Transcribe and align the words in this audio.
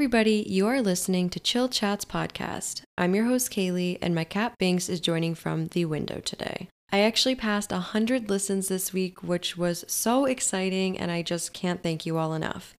everybody. 0.00 0.46
You 0.48 0.66
are 0.66 0.80
listening 0.80 1.28
to 1.28 1.38
Chill 1.38 1.68
Chats 1.68 2.06
Podcast. 2.06 2.80
I'm 2.96 3.14
your 3.14 3.26
host, 3.26 3.50
Kaylee, 3.50 3.98
and 4.00 4.14
my 4.14 4.24
cat 4.24 4.54
Binks 4.58 4.88
is 4.88 4.98
joining 4.98 5.34
from 5.34 5.66
the 5.66 5.84
window 5.84 6.20
today. 6.20 6.68
I 6.90 7.00
actually 7.00 7.34
passed 7.34 7.70
100 7.70 8.30
listens 8.30 8.68
this 8.68 8.94
week, 8.94 9.22
which 9.22 9.58
was 9.58 9.84
so 9.88 10.24
exciting, 10.24 10.98
and 10.98 11.10
I 11.10 11.20
just 11.20 11.52
can't 11.52 11.82
thank 11.82 12.06
you 12.06 12.16
all 12.16 12.32
enough. 12.32 12.72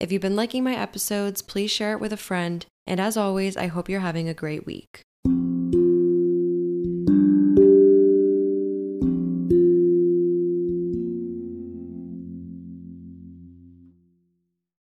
If 0.00 0.10
you've 0.10 0.22
been 0.22 0.34
liking 0.34 0.64
my 0.64 0.74
episodes, 0.74 1.42
please 1.42 1.70
share 1.70 1.92
it 1.92 2.00
with 2.00 2.10
a 2.10 2.16
friend. 2.16 2.64
And 2.86 3.00
as 3.00 3.18
always, 3.18 3.54
I 3.54 3.66
hope 3.66 3.90
you're 3.90 4.00
having 4.00 4.30
a 4.30 4.32
great 4.32 4.64
week. 4.64 5.02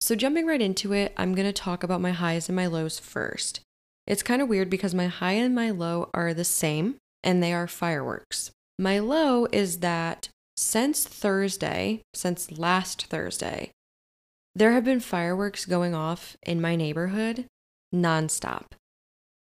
So, 0.04 0.18
jumping 0.18 0.46
right 0.46 0.62
into 0.62 0.92
it, 0.92 1.14
I'm 1.16 1.34
going 1.34 1.48
to 1.48 1.54
talk 1.54 1.82
about 1.82 2.02
my 2.02 2.12
highs 2.12 2.50
and 2.50 2.58
my 2.58 2.68
lows 2.68 3.00
first. 3.00 3.62
It's 4.06 4.22
kind 4.22 4.42
of 4.42 4.50
weird 4.50 4.70
because 4.70 4.94
my 4.94 5.08
high 5.08 5.32
and 5.32 5.56
my 5.56 5.70
low 5.70 6.10
are 6.14 6.34
the 6.34 6.44
same, 6.44 6.98
and 7.24 7.42
they 7.42 7.54
are 7.54 7.68
fireworks. 7.70 8.52
My 8.78 9.00
low 9.00 9.48
is 9.54 9.80
that 9.80 10.28
since 10.58 11.06
Thursday, 11.06 12.02
since 12.14 12.52
last 12.52 13.06
Thursday, 13.06 13.72
there 14.54 14.74
have 14.74 14.84
been 14.84 15.00
fireworks 15.00 15.66
going 15.66 15.96
off 15.96 16.36
in 16.46 16.60
my 16.60 16.76
neighborhood 16.76 17.46
nonstop. 17.96 18.74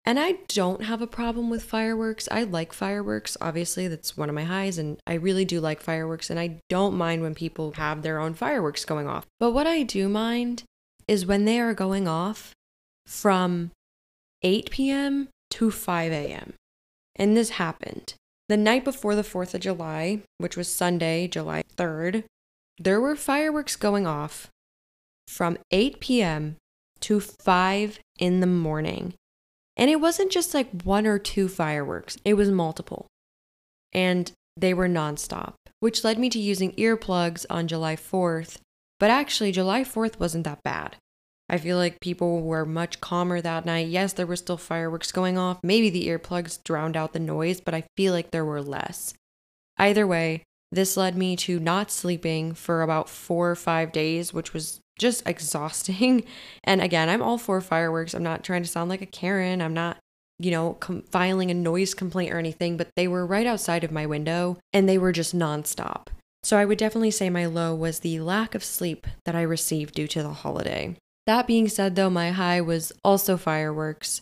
And 0.06 0.20
I 0.20 0.34
don't 0.50 0.84
have 0.84 1.02
a 1.02 1.08
problem 1.08 1.50
with 1.50 1.64
fireworks. 1.64 2.28
I 2.30 2.44
like 2.44 2.74
fireworks. 2.74 3.38
Obviously, 3.40 3.88
that's 3.88 4.18
one 4.18 4.28
of 4.28 4.36
my 4.36 4.44
highs, 4.44 4.78
and 4.78 4.98
I 5.08 5.14
really 5.14 5.46
do 5.46 5.62
like 5.62 5.82
fireworks. 5.82 6.30
And 6.30 6.40
I 6.40 6.60
don't 6.68 6.98
mind 6.98 7.22
when 7.22 7.36
people 7.36 7.72
have 7.78 8.02
their 8.02 8.20
own 8.20 8.34
fireworks 8.34 8.84
going 8.84 9.08
off. 9.08 9.26
But 9.40 9.52
what 9.52 9.66
I 9.66 9.84
do 9.84 10.10
mind 10.10 10.64
is 11.08 11.26
when 11.26 11.46
they 11.46 11.60
are 11.60 11.74
going 11.74 12.08
off 12.08 12.52
from 13.06 13.72
8 14.42 14.70
p.m. 14.72 15.30
to 15.52 15.72
5 15.72 16.12
a.m. 16.12 16.54
And 17.16 17.38
this 17.38 17.52
happened. 17.52 18.16
The 18.50 18.58
night 18.58 18.84
before 18.84 19.16
the 19.16 19.22
4th 19.22 19.54
of 19.54 19.62
July, 19.62 20.22
which 20.38 20.58
was 20.58 20.68
Sunday, 20.68 21.30
July 21.30 21.64
3rd, 21.78 22.26
there 22.78 23.00
were 23.00 23.16
fireworks 23.16 23.78
going 23.78 24.06
off 24.06 24.50
from 25.28 25.58
8 25.72 26.02
p.m. 26.02 26.58
to 27.00 27.22
5 27.22 28.00
in 28.20 28.42
the 28.42 28.48
morning. 28.48 29.14
And 29.76 29.90
it 29.90 30.00
wasn't 30.00 30.32
just 30.32 30.54
like 30.54 30.84
one 30.84 31.08
or 31.08 31.18
two 31.20 31.48
fireworks, 31.48 32.18
it 32.24 32.36
was 32.36 32.50
multiple. 32.50 33.08
And 33.92 34.32
they 34.56 34.74
were 34.74 34.88
nonstop, 34.88 35.54
which 35.80 36.04
led 36.04 36.20
me 36.20 36.30
to 36.30 36.40
using 36.40 36.74
earplugs 36.74 37.46
on 37.50 37.68
July 37.68 37.96
4th. 37.96 38.58
But 39.00 39.10
actually, 39.10 39.52
July 39.52 39.84
4th 39.84 40.20
wasn't 40.20 40.44
that 40.46 40.64
bad. 40.64 40.98
I 41.50 41.58
feel 41.58 41.78
like 41.78 42.00
people 42.00 42.42
were 42.42 42.66
much 42.66 43.02
calmer 43.02 43.42
that 43.42 43.66
night. 43.66 43.88
Yes, 43.88 44.14
there 44.14 44.26
were 44.26 44.36
still 44.36 44.58
fireworks 44.58 45.12
going 45.12 45.38
off. 45.38 45.60
Maybe 45.64 45.90
the 45.90 46.08
earplugs 46.08 46.64
drowned 46.64 46.96
out 46.96 47.14
the 47.14 47.20
noise, 47.20 47.60
but 47.60 47.74
I 47.74 47.84
feel 47.98 48.14
like 48.14 48.32
there 48.32 48.46
were 48.46 48.62
less. 48.62 49.14
Either 49.78 50.08
way, 50.08 50.44
this 50.72 50.96
led 50.98 51.18
me 51.18 51.36
to 51.38 51.60
not 51.60 51.92
sleeping 51.92 52.54
for 52.54 52.82
about 52.82 53.10
four 53.10 53.52
or 53.52 53.56
five 53.56 53.92
days, 53.92 54.34
which 54.34 54.54
was 54.54 54.80
just 54.98 55.28
exhausting. 55.28 56.24
And 56.66 56.82
again, 56.82 57.10
I'm 57.10 57.22
all 57.22 57.38
for 57.38 57.60
fireworks. 57.60 58.14
I'm 58.14 58.24
not 58.24 58.44
trying 58.44 58.64
to 58.64 58.70
sound 58.70 58.90
like 58.90 59.02
a 59.02 59.06
Karen. 59.06 59.62
I'm 59.62 59.74
not, 59.74 59.98
you 60.40 60.50
know, 60.50 60.74
com- 60.80 61.02
filing 61.12 61.52
a 61.52 61.54
noise 61.54 61.94
complaint 61.94 62.34
or 62.34 62.40
anything, 62.40 62.78
but 62.78 62.88
they 62.96 63.08
were 63.08 63.26
right 63.26 63.46
outside 63.46 63.84
of 63.84 63.92
my 63.92 64.06
window 64.06 64.58
and 64.72 64.88
they 64.88 64.98
were 64.98 65.12
just 65.12 65.36
nonstop. 65.36 66.08
So 66.42 66.58
I 66.58 66.66
would 66.66 66.78
definitely 66.78 67.12
say 67.12 67.30
my 67.30 67.46
low 67.46 67.76
was 67.76 68.00
the 68.00 68.20
lack 68.22 68.56
of 68.56 68.64
sleep 68.64 69.08
that 69.26 69.36
I 69.36 69.42
received 69.42 69.96
due 69.96 70.08
to 70.08 70.24
the 70.24 70.34
holiday. 70.34 70.96
That 71.26 71.48
being 71.48 71.70
said, 71.70 71.96
though, 71.96 72.10
my 72.10 72.32
high 72.32 72.60
was 72.62 72.92
also 73.04 73.38
fireworks. 73.38 74.22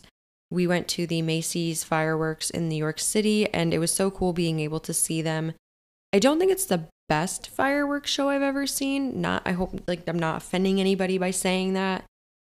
We 0.50 0.66
went 0.66 0.86
to 0.88 1.06
the 1.06 1.22
Macy's 1.22 1.82
fireworks 1.82 2.50
in 2.50 2.68
New 2.68 2.76
York 2.76 3.00
City, 3.00 3.52
and 3.52 3.74
it 3.74 3.78
was 3.78 3.90
so 3.90 4.10
cool 4.10 4.32
being 4.32 4.60
able 4.60 4.80
to 4.80 4.94
see 4.94 5.20
them. 5.20 5.52
I 6.12 6.20
don't 6.20 6.38
think 6.38 6.52
it's 6.52 6.66
the 6.66 6.88
best 7.12 7.48
fireworks 7.48 8.10
show 8.10 8.30
I've 8.30 8.40
ever 8.40 8.66
seen. 8.66 9.20
Not, 9.20 9.42
I 9.44 9.52
hope, 9.52 9.78
like, 9.86 10.08
I'm 10.08 10.18
not 10.18 10.38
offending 10.38 10.80
anybody 10.80 11.18
by 11.18 11.30
saying 11.30 11.74
that, 11.74 12.04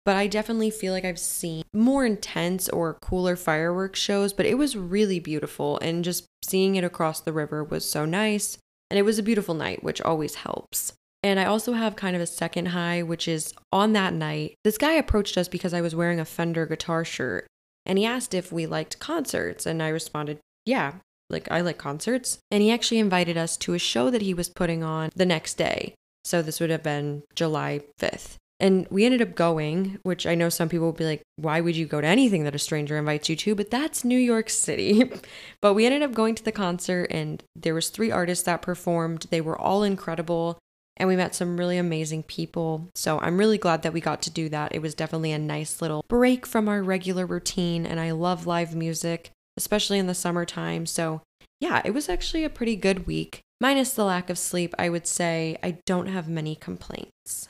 but 0.04 0.16
I 0.16 0.26
definitely 0.26 0.70
feel 0.70 0.92
like 0.92 1.06
I've 1.06 1.18
seen 1.18 1.64
more 1.72 2.04
intense 2.04 2.68
or 2.68 2.98
cooler 3.00 3.36
fireworks 3.36 3.98
shows, 3.98 4.34
but 4.34 4.44
it 4.44 4.58
was 4.58 4.76
really 4.76 5.18
beautiful, 5.18 5.78
and 5.78 6.04
just 6.04 6.26
seeing 6.44 6.76
it 6.76 6.84
across 6.84 7.20
the 7.20 7.32
river 7.32 7.64
was 7.64 7.90
so 7.90 8.04
nice. 8.04 8.58
And 8.90 8.98
it 8.98 9.02
was 9.04 9.18
a 9.18 9.22
beautiful 9.22 9.54
night, 9.54 9.82
which 9.82 10.02
always 10.02 10.34
helps. 10.34 10.92
And 11.22 11.40
I 11.40 11.46
also 11.46 11.72
have 11.72 11.96
kind 11.96 12.14
of 12.14 12.20
a 12.20 12.26
second 12.26 12.66
high, 12.66 13.02
which 13.02 13.26
is 13.28 13.54
on 13.72 13.94
that 13.94 14.12
night, 14.12 14.56
this 14.62 14.76
guy 14.76 14.92
approached 14.92 15.38
us 15.38 15.48
because 15.48 15.72
I 15.72 15.80
was 15.80 15.94
wearing 15.94 16.20
a 16.20 16.26
Fender 16.26 16.66
guitar 16.66 17.02
shirt 17.02 17.46
and 17.86 17.96
he 17.98 18.04
asked 18.04 18.34
if 18.34 18.52
we 18.52 18.66
liked 18.66 18.98
concerts. 18.98 19.64
And 19.64 19.82
I 19.82 19.88
responded, 19.88 20.38
yeah, 20.66 20.96
like 21.30 21.50
I 21.50 21.60
like 21.60 21.78
concerts. 21.78 22.38
And 22.50 22.62
he 22.62 22.70
actually 22.70 22.98
invited 22.98 23.36
us 23.36 23.56
to 23.58 23.74
a 23.74 23.78
show 23.78 24.10
that 24.10 24.22
he 24.22 24.34
was 24.34 24.48
putting 24.48 24.82
on 24.82 25.10
the 25.14 25.26
next 25.26 25.54
day. 25.54 25.94
So 26.24 26.42
this 26.42 26.60
would 26.60 26.70
have 26.70 26.82
been 26.82 27.22
July 27.34 27.80
5th. 27.98 28.36
And 28.60 28.86
we 28.90 29.06
ended 29.06 29.22
up 29.22 29.34
going, 29.34 29.98
which 30.02 30.26
I 30.26 30.34
know 30.34 30.50
some 30.50 30.68
people 30.68 30.86
will 30.86 30.92
be 30.92 31.06
like, 31.06 31.22
why 31.36 31.62
would 31.62 31.76
you 31.76 31.86
go 31.86 32.02
to 32.02 32.06
anything 32.06 32.44
that 32.44 32.54
a 32.54 32.58
stranger 32.58 32.98
invites 32.98 33.30
you 33.30 33.36
to? 33.36 33.54
But 33.54 33.70
that's 33.70 34.04
New 34.04 34.18
York 34.18 34.50
City. 34.50 35.10
but 35.62 35.72
we 35.72 35.86
ended 35.86 36.02
up 36.02 36.12
going 36.12 36.34
to 36.34 36.44
the 36.44 36.52
concert 36.52 37.06
and 37.10 37.42
there 37.56 37.74
was 37.74 37.88
three 37.88 38.10
artists 38.10 38.44
that 38.44 38.60
performed. 38.60 39.26
They 39.30 39.40
were 39.40 39.58
all 39.58 39.82
incredible 39.82 40.58
and 40.98 41.08
we 41.08 41.16
met 41.16 41.34
some 41.34 41.56
really 41.56 41.78
amazing 41.78 42.24
people. 42.24 42.90
So 42.94 43.18
I'm 43.20 43.38
really 43.38 43.56
glad 43.56 43.80
that 43.82 43.94
we 43.94 44.02
got 44.02 44.20
to 44.22 44.30
do 44.30 44.50
that. 44.50 44.74
It 44.74 44.82
was 44.82 44.94
definitely 44.94 45.32
a 45.32 45.38
nice 45.38 45.80
little 45.80 46.04
break 46.08 46.46
from 46.46 46.68
our 46.68 46.82
regular 46.82 47.24
routine 47.24 47.86
and 47.86 47.98
I 47.98 48.10
love 48.10 48.46
live 48.46 48.74
music 48.74 49.30
especially 49.56 49.98
in 49.98 50.06
the 50.06 50.14
summertime. 50.14 50.86
So, 50.86 51.22
yeah, 51.60 51.82
it 51.84 51.92
was 51.92 52.08
actually 52.08 52.44
a 52.44 52.50
pretty 52.50 52.76
good 52.76 53.06
week. 53.06 53.40
Minus 53.60 53.92
the 53.92 54.04
lack 54.04 54.30
of 54.30 54.38
sleep, 54.38 54.74
I 54.78 54.88
would 54.88 55.06
say 55.06 55.58
I 55.62 55.78
don't 55.84 56.06
have 56.06 56.28
many 56.28 56.56
complaints. 56.56 57.48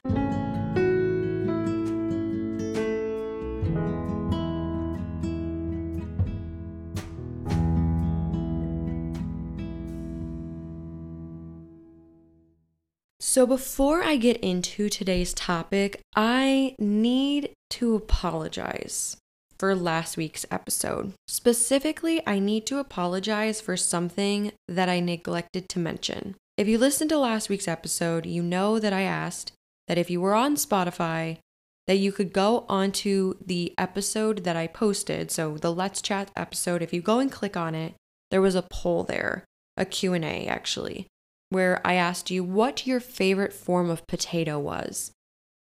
So, 13.21 13.47
before 13.47 14.03
I 14.03 14.17
get 14.17 14.39
into 14.39 14.89
today's 14.89 15.33
topic, 15.33 16.01
I 16.17 16.75
need 16.81 17.53
to 17.71 17.95
apologize 17.95 19.20
for 19.61 19.77
last 19.77 20.17
week's 20.17 20.47
episode. 20.51 21.13
Specifically, 21.29 22.23
I 22.27 22.39
need 22.39 22.65
to 22.65 22.79
apologize 22.79 23.61
for 23.61 23.77
something 23.77 24.53
that 24.67 24.89
I 24.89 25.01
neglected 25.01 25.69
to 25.69 25.79
mention. 25.79 26.35
If 26.57 26.67
you 26.67 26.79
listened 26.79 27.11
to 27.11 27.19
last 27.19 27.51
week's 27.51 27.69
episode, 27.69 28.25
you 28.25 28.43
know 28.43 28.79
that 28.79 28.95
I 28.95 29.03
asked 29.03 29.53
that 29.87 29.99
if 29.99 30.09
you 30.09 30.19
were 30.19 30.33
on 30.33 30.57
Spotify, 30.57 31.41
that 31.87 31.99
you 31.99 32.11
could 32.11 32.33
go 32.33 32.65
onto 32.71 33.35
the 33.45 33.75
episode 33.77 34.45
that 34.45 34.57
I 34.57 34.67
posted, 34.67 35.31
so 35.31 35.59
the 35.59 35.73
Let's 35.73 36.01
Chat 36.01 36.31
episode, 36.35 36.81
if 36.81 36.95
you 36.95 37.03
go 37.03 37.19
and 37.19 37.31
click 37.31 37.55
on 37.55 37.75
it, 37.75 37.93
there 38.31 38.41
was 38.41 38.55
a 38.55 38.67
poll 38.71 39.05
there, 39.05 39.45
a 39.77 39.85
Q&A 39.85 40.47
actually, 40.47 41.07
where 41.51 41.87
I 41.87 41.95
asked 41.95 42.31
you 42.31 42.43
what 42.43 42.87
your 42.87 43.01
favorite 43.01 43.53
form 43.53 43.91
of 43.91 44.07
potato 44.07 44.59
was. 44.59 45.13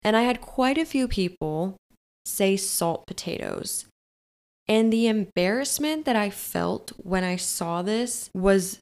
And 0.04 0.16
I 0.16 0.22
had 0.22 0.42
quite 0.42 0.78
a 0.78 0.86
few 0.86 1.08
people 1.08 1.76
say 2.26 2.58
salt 2.58 3.08
potatoes. 3.08 3.86
And 4.68 4.94
the 4.94 5.08
embarrassment 5.08 6.06
that 6.06 6.16
I 6.16 6.30
felt 6.30 6.92
when 6.98 7.24
I 7.24 7.38
saw 7.38 7.82
this 7.82 8.30
was 8.34 8.80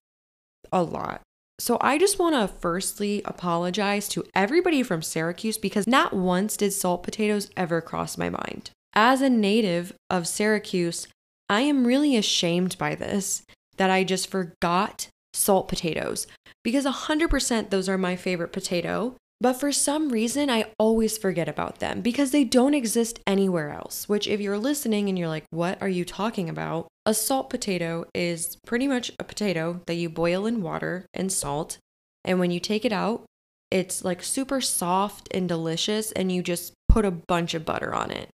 a 0.71 0.83
lot. 0.83 1.21
So 1.59 1.77
I 1.81 1.97
just 1.97 2.19
want 2.19 2.35
to 2.35 2.53
firstly 2.59 3.21
apologize 3.25 4.07
to 4.09 4.23
everybody 4.35 4.83
from 4.83 5.01
Syracuse 5.01 5.57
because 5.57 5.87
not 5.87 6.13
once 6.13 6.55
did 6.55 6.71
salt 6.71 7.03
potatoes 7.03 7.49
ever 7.57 7.81
cross 7.81 8.17
my 8.17 8.29
mind. 8.29 8.69
As 8.93 9.21
a 9.21 9.29
native 9.29 9.93
of 10.09 10.27
Syracuse, 10.27 11.07
I 11.49 11.61
am 11.61 11.87
really 11.87 12.15
ashamed 12.15 12.77
by 12.77 12.95
this 12.95 13.43
that 13.77 13.89
I 13.89 14.03
just 14.03 14.29
forgot 14.29 15.07
salt 15.33 15.67
potatoes 15.67 16.27
because 16.63 16.85
100% 16.85 17.69
those 17.69 17.87
are 17.87 17.97
my 17.97 18.15
favorite 18.15 18.51
potato. 18.51 19.15
But 19.39 19.53
for 19.53 19.71
some 19.71 20.09
reason, 20.09 20.49
I 20.49 20.71
always 20.79 21.17
forget 21.17 21.47
about 21.47 21.79
them 21.79 22.01
because 22.01 22.31
they 22.31 22.43
don't 22.43 22.73
exist 22.73 23.19
anywhere 23.27 23.71
else. 23.71 24.09
Which, 24.09 24.27
if 24.27 24.41
you're 24.41 24.57
listening 24.57 25.09
and 25.09 25.17
you're 25.17 25.27
like, 25.27 25.45
what 25.51 25.79
are 25.81 25.89
you 25.89 26.05
talking 26.05 26.49
about? 26.49 26.87
A 27.05 27.13
salt 27.13 27.49
potato 27.49 28.05
is 28.15 28.57
pretty 28.65 28.87
much 28.87 29.11
a 29.19 29.23
potato 29.23 29.81
that 29.85 29.95
you 29.95 30.09
boil 30.09 30.47
in 30.47 30.61
water 30.61 31.05
and 31.13 31.31
salt. 31.31 31.77
And 32.25 32.39
when 32.39 32.51
you 32.51 32.59
take 32.59 32.83
it 32.83 32.91
out, 32.91 33.25
it's 33.69 34.03
like 34.03 34.23
super 34.23 34.59
soft 34.59 35.27
and 35.31 35.47
delicious, 35.47 36.11
and 36.13 36.31
you 36.31 36.41
just 36.41 36.73
put 36.89 37.05
a 37.05 37.11
bunch 37.11 37.53
of 37.53 37.65
butter 37.65 37.93
on 37.93 38.11
it. 38.11 38.29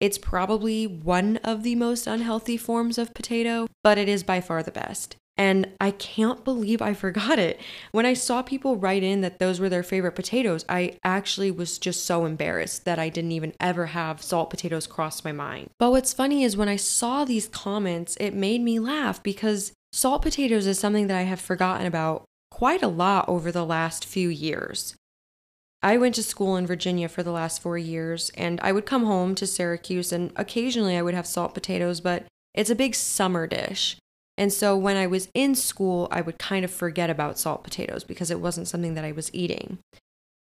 It's 0.00 0.18
probably 0.18 0.86
one 0.86 1.38
of 1.38 1.62
the 1.62 1.74
most 1.74 2.06
unhealthy 2.06 2.56
forms 2.56 2.98
of 2.98 3.14
potato, 3.14 3.66
but 3.82 3.98
it 3.98 4.08
is 4.08 4.22
by 4.22 4.40
far 4.40 4.62
the 4.62 4.70
best. 4.70 5.16
And 5.38 5.68
I 5.80 5.90
can't 5.90 6.44
believe 6.44 6.80
I 6.80 6.94
forgot 6.94 7.38
it. 7.38 7.60
When 7.92 8.06
I 8.06 8.14
saw 8.14 8.40
people 8.40 8.76
write 8.76 9.02
in 9.02 9.20
that 9.20 9.38
those 9.38 9.60
were 9.60 9.68
their 9.68 9.82
favorite 9.82 10.12
potatoes, 10.12 10.64
I 10.68 10.98
actually 11.04 11.50
was 11.50 11.78
just 11.78 12.06
so 12.06 12.24
embarrassed 12.24 12.86
that 12.86 12.98
I 12.98 13.10
didn't 13.10 13.32
even 13.32 13.52
ever 13.60 13.86
have 13.86 14.22
salt 14.22 14.48
potatoes 14.48 14.86
cross 14.86 15.24
my 15.24 15.32
mind. 15.32 15.70
But 15.78 15.90
what's 15.90 16.14
funny 16.14 16.42
is 16.42 16.56
when 16.56 16.70
I 16.70 16.76
saw 16.76 17.24
these 17.24 17.48
comments, 17.48 18.16
it 18.18 18.32
made 18.32 18.62
me 18.62 18.78
laugh 18.78 19.22
because 19.22 19.72
salt 19.92 20.22
potatoes 20.22 20.66
is 20.66 20.78
something 20.78 21.06
that 21.08 21.18
I 21.18 21.22
have 21.22 21.40
forgotten 21.40 21.86
about 21.86 22.24
quite 22.50 22.82
a 22.82 22.88
lot 22.88 23.28
over 23.28 23.52
the 23.52 23.66
last 23.66 24.06
few 24.06 24.30
years. 24.30 24.96
I 25.82 25.98
went 25.98 26.14
to 26.14 26.22
school 26.22 26.56
in 26.56 26.66
Virginia 26.66 27.08
for 27.08 27.22
the 27.22 27.30
last 27.30 27.60
four 27.60 27.76
years, 27.76 28.30
and 28.34 28.58
I 28.62 28.72
would 28.72 28.86
come 28.86 29.04
home 29.04 29.34
to 29.34 29.46
Syracuse, 29.46 30.10
and 30.10 30.32
occasionally 30.34 30.96
I 30.96 31.02
would 31.02 31.14
have 31.14 31.26
salt 31.26 31.52
potatoes, 31.52 32.00
but 32.00 32.24
it's 32.54 32.70
a 32.70 32.74
big 32.74 32.94
summer 32.94 33.46
dish. 33.46 33.98
And 34.38 34.52
so 34.52 34.76
when 34.76 34.96
I 34.96 35.06
was 35.06 35.28
in 35.34 35.54
school, 35.54 36.08
I 36.10 36.20
would 36.20 36.38
kind 36.38 36.64
of 36.64 36.70
forget 36.70 37.08
about 37.08 37.38
salt 37.38 37.64
potatoes 37.64 38.04
because 38.04 38.30
it 38.30 38.40
wasn't 38.40 38.68
something 38.68 38.94
that 38.94 39.04
I 39.04 39.12
was 39.12 39.30
eating. 39.34 39.78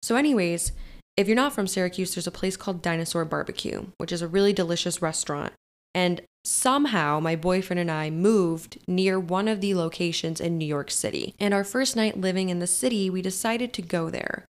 So, 0.02 0.16
anyways, 0.16 0.72
if 1.16 1.28
you're 1.28 1.36
not 1.36 1.52
from 1.52 1.68
Syracuse, 1.68 2.14
there's 2.14 2.26
a 2.26 2.32
place 2.32 2.56
called 2.56 2.82
Dinosaur 2.82 3.24
Barbecue, 3.24 3.86
which 3.98 4.12
is 4.12 4.20
a 4.20 4.28
really 4.28 4.52
delicious 4.52 5.00
restaurant. 5.00 5.52
And 5.94 6.22
somehow 6.44 7.20
my 7.20 7.36
boyfriend 7.36 7.78
and 7.78 7.90
I 7.90 8.10
moved 8.10 8.78
near 8.88 9.20
one 9.20 9.46
of 9.46 9.60
the 9.60 9.74
locations 9.74 10.40
in 10.40 10.58
New 10.58 10.66
York 10.66 10.90
City. 10.90 11.34
And 11.38 11.54
our 11.54 11.64
first 11.64 11.94
night 11.94 12.20
living 12.20 12.48
in 12.48 12.58
the 12.58 12.66
city, 12.66 13.08
we 13.08 13.22
decided 13.22 13.72
to 13.74 13.82
go 13.82 14.10
there 14.10 14.44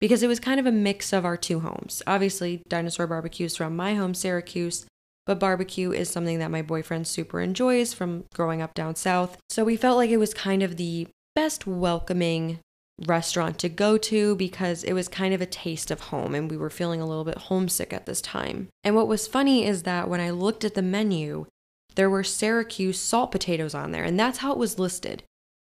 because 0.00 0.22
it 0.22 0.28
was 0.28 0.38
kind 0.38 0.60
of 0.60 0.66
a 0.66 0.72
mix 0.72 1.12
of 1.12 1.24
our 1.24 1.36
two 1.36 1.60
homes. 1.60 2.02
Obviously, 2.06 2.62
Dinosaur 2.68 3.06
Barbecue 3.06 3.46
is 3.46 3.56
from 3.56 3.74
my 3.74 3.94
home, 3.94 4.14
Syracuse, 4.14 4.84
but 5.26 5.38
barbecue 5.38 5.92
is 5.92 6.08
something 6.08 6.38
that 6.38 6.50
my 6.50 6.62
boyfriend 6.62 7.06
super 7.06 7.40
enjoys 7.40 7.92
from 7.92 8.24
growing 8.34 8.62
up 8.62 8.74
down 8.74 8.94
south. 8.94 9.38
So 9.48 9.64
we 9.64 9.76
felt 9.76 9.96
like 9.96 10.10
it 10.10 10.16
was 10.16 10.34
kind 10.34 10.62
of 10.62 10.76
the 10.76 11.08
best 11.34 11.66
welcoming 11.66 12.58
restaurant 13.06 13.58
to 13.58 13.68
go 13.68 13.96
to 13.96 14.36
because 14.36 14.84
it 14.84 14.92
was 14.92 15.08
kind 15.08 15.34
of 15.34 15.40
a 15.40 15.46
taste 15.46 15.90
of 15.90 16.00
home 16.00 16.34
and 16.34 16.50
we 16.50 16.56
were 16.56 16.70
feeling 16.70 17.00
a 17.00 17.06
little 17.06 17.24
bit 17.24 17.38
homesick 17.38 17.92
at 17.92 18.06
this 18.06 18.20
time. 18.20 18.68
And 18.84 18.94
what 18.94 19.08
was 19.08 19.26
funny 19.26 19.66
is 19.66 19.82
that 19.84 20.08
when 20.08 20.20
I 20.20 20.30
looked 20.30 20.64
at 20.64 20.74
the 20.74 20.82
menu, 20.82 21.46
there 21.94 22.10
were 22.10 22.24
Syracuse 22.24 22.98
salt 22.98 23.30
potatoes 23.30 23.74
on 23.74 23.92
there, 23.92 24.04
and 24.04 24.18
that's 24.18 24.38
how 24.38 24.52
it 24.52 24.58
was 24.58 24.78
listed. 24.78 25.22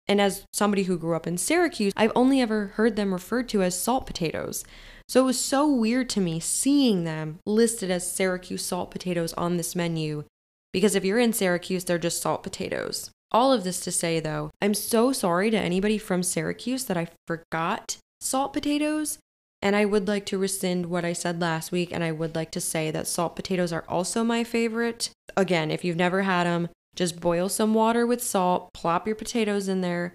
And 0.09 0.21
as 0.21 0.45
somebody 0.53 0.83
who 0.85 0.99
grew 0.99 1.15
up 1.15 1.27
in 1.27 1.39
Syracuse, 1.39 1.93
I've 1.97 2.13
only 2.15 2.41
ever 2.41 2.73
heard 2.75 2.97
them 2.97 3.13
referred 3.13 3.49
to 3.51 3.63
as 3.63 3.81
salt 3.81 4.07
potatoes. 4.07 4.65
So 5.13 5.21
it 5.21 5.27
was 5.27 5.39
so 5.39 5.69
weird 5.69 6.09
to 6.09 6.23
me 6.23 6.41
seeing 6.41 7.05
them 7.05 7.39
listed 7.45 7.91
as 7.91 8.11
Syracuse 8.11 8.65
salt 8.65 8.91
potatoes 8.91 9.35
on 9.35 9.59
this 9.59 9.77
menu 9.77 10.25
because 10.73 10.95
if 10.95 11.05
you're 11.05 11.19
in 11.19 11.35
Syracuse, 11.35 11.85
they're 11.85 11.99
just 11.99 12.23
salt 12.23 12.43
potatoes. 12.43 13.11
All 13.31 13.53
of 13.53 13.63
this 13.63 13.81
to 13.81 13.93
say, 13.93 14.21
though, 14.21 14.53
I'm 14.63 14.73
so 14.73 15.13
sorry 15.13 15.51
to 15.51 15.59
anybody 15.59 15.99
from 15.99 16.23
Syracuse 16.23 16.85
that 16.85 16.97
I 16.97 17.09
forgot 17.27 17.99
salt 18.23 18.55
potatoes. 18.55 19.19
And 19.61 19.77
I 19.77 19.85
would 19.85 20.09
like 20.09 20.25
to 20.27 20.39
rescind 20.39 20.87
what 20.87 21.05
I 21.05 21.13
said 21.13 21.43
last 21.43 21.73
week, 21.73 21.93
and 21.93 22.03
I 22.03 22.11
would 22.11 22.35
like 22.35 22.51
to 22.53 22.61
say 22.63 22.91
that 22.91 23.07
salt 23.07 23.37
potatoes 23.37 23.71
are 23.71 23.85
also 23.91 24.25
my 24.25 24.45
favorite. 24.45 25.11
Again, 25.37 25.71
if 25.71 25.85
you've 25.85 25.95
never 25.95 26.23
had 26.23 26.45
them, 26.45 26.71
just 26.97 27.21
boil 27.21 27.51
some 27.51 27.75
water 27.75 28.07
with 28.07 28.23
salt, 28.23 28.73
plop 28.73 29.07
your 29.07 29.17
potatoes 29.17 29.69
in 29.69 29.83
there, 29.83 30.15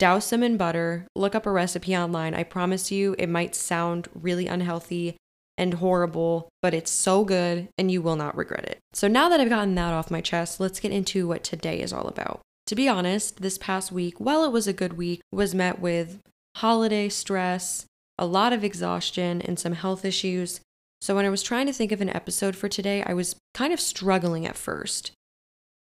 douse 0.00 0.30
them 0.30 0.42
in 0.42 0.56
butter, 0.56 1.06
look 1.14 1.34
up 1.34 1.46
a 1.46 1.50
recipe 1.52 1.94
online. 1.94 2.34
I 2.34 2.42
promise 2.42 2.90
you, 2.90 3.14
it 3.18 3.28
might 3.28 3.54
sound 3.54 4.08
really 4.14 4.48
unhealthy 4.48 5.16
and 5.58 5.74
horrible, 5.74 6.48
but 6.62 6.72
it's 6.72 6.90
so 6.90 7.22
good 7.22 7.68
and 7.76 7.90
you 7.90 8.00
will 8.00 8.16
not 8.16 8.36
regret 8.36 8.64
it. 8.64 8.78
So 8.94 9.06
now 9.06 9.28
that 9.28 9.40
I've 9.40 9.50
gotten 9.50 9.74
that 9.74 9.92
off 9.92 10.10
my 10.10 10.22
chest, 10.22 10.58
let's 10.58 10.80
get 10.80 10.90
into 10.90 11.28
what 11.28 11.44
today 11.44 11.80
is 11.80 11.92
all 11.92 12.08
about. 12.08 12.40
To 12.66 12.74
be 12.74 12.88
honest, 12.88 13.42
this 13.42 13.58
past 13.58 13.92
week, 13.92 14.18
while 14.18 14.42
it 14.42 14.52
was 14.52 14.66
a 14.66 14.72
good 14.72 14.94
week, 14.94 15.20
was 15.30 15.54
met 15.54 15.80
with 15.80 16.18
holiday 16.56 17.10
stress, 17.10 17.84
a 18.16 18.24
lot 18.24 18.54
of 18.54 18.64
exhaustion, 18.64 19.42
and 19.42 19.58
some 19.58 19.74
health 19.74 20.04
issues. 20.04 20.60
So 21.02 21.14
when 21.14 21.26
I 21.26 21.30
was 21.30 21.42
trying 21.42 21.66
to 21.66 21.72
think 21.74 21.92
of 21.92 22.00
an 22.00 22.10
episode 22.10 22.56
for 22.56 22.68
today, 22.68 23.02
I 23.04 23.12
was 23.12 23.36
kind 23.52 23.72
of 23.72 23.80
struggling 23.80 24.46
at 24.46 24.56
first. 24.56 25.12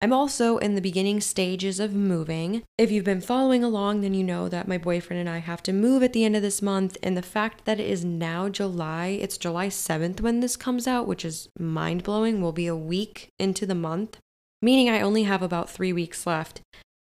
I'm 0.01 0.13
also 0.13 0.57
in 0.57 0.75
the 0.75 0.81
beginning 0.81 1.19
stages 1.19 1.77
of 1.79 1.93
moving. 1.93 2.63
If 2.77 2.89
you've 2.89 3.03
been 3.03 3.19
following 3.19 3.65
along, 3.65 3.99
then 3.99 4.13
you 4.13 4.23
know 4.23 4.47
that 4.47 4.67
my 4.67 4.77
boyfriend 4.77 5.19
and 5.19 5.29
I 5.29 5.39
have 5.39 5.61
to 5.63 5.73
move 5.73 6.03
at 6.03 6.13
the 6.13 6.23
end 6.23 6.37
of 6.37 6.41
this 6.41 6.61
month. 6.61 6.95
And 7.03 7.17
the 7.17 7.21
fact 7.21 7.65
that 7.65 7.81
it 7.81 7.89
is 7.89 8.05
now 8.05 8.47
July, 8.47 9.07
it's 9.07 9.37
July 9.37 9.67
7th 9.67 10.21
when 10.21 10.39
this 10.39 10.55
comes 10.55 10.87
out, 10.87 11.05
which 11.05 11.25
is 11.25 11.49
mind 11.59 12.03
blowing, 12.03 12.41
will 12.41 12.53
be 12.53 12.67
a 12.67 12.77
week 12.77 13.27
into 13.37 13.65
the 13.65 13.75
month, 13.75 14.19
meaning 14.61 14.89
I 14.89 15.01
only 15.01 15.23
have 15.23 15.41
about 15.41 15.69
three 15.69 15.91
weeks 15.91 16.25
left, 16.25 16.61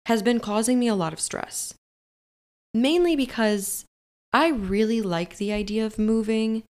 has 0.06 0.24
been 0.24 0.40
causing 0.40 0.80
me 0.80 0.88
a 0.88 0.96
lot 0.96 1.12
of 1.12 1.20
stress. 1.20 1.74
Mainly 2.74 3.18
because 3.18 3.84
I 4.32 4.48
really 4.48 5.02
like 5.02 5.38
the 5.38 5.52
idea 5.52 5.86
of 5.86 6.00
moving, 6.00 6.64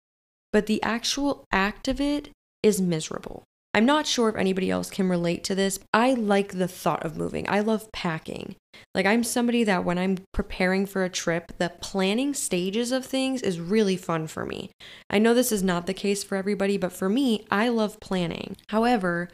but 0.52 0.66
the 0.66 0.80
actual 0.84 1.44
act 1.50 1.88
of 1.88 2.00
it 2.00 2.30
is 2.62 2.80
miserable. 2.80 3.42
I'm 3.74 3.84
not 3.84 4.06
sure 4.06 4.28
if 4.28 4.36
anybody 4.36 4.70
else 4.70 4.88
can 4.88 5.08
relate 5.08 5.42
to 5.44 5.54
this. 5.56 5.80
I 5.92 6.14
like 6.14 6.52
the 6.52 6.68
thought 6.68 7.04
of 7.04 7.16
moving. 7.16 7.48
I 7.48 7.58
love 7.58 7.90
packing. 7.92 8.54
Like, 8.94 9.04
I'm 9.04 9.24
somebody 9.24 9.64
that 9.64 9.84
when 9.84 9.98
I'm 9.98 10.18
preparing 10.32 10.86
for 10.86 11.02
a 11.02 11.10
trip, 11.10 11.52
the 11.58 11.72
planning 11.80 12.34
stages 12.34 12.92
of 12.92 13.04
things 13.04 13.42
is 13.42 13.58
really 13.58 13.96
fun 13.96 14.28
for 14.28 14.46
me. 14.46 14.70
I 15.10 15.18
know 15.18 15.34
this 15.34 15.50
is 15.50 15.64
not 15.64 15.86
the 15.86 15.94
case 15.94 16.22
for 16.22 16.36
everybody, 16.36 16.76
but 16.76 16.92
for 16.92 17.08
me, 17.08 17.44
I 17.50 17.68
love 17.68 17.98
planning. 18.00 18.56
However, 18.68 19.28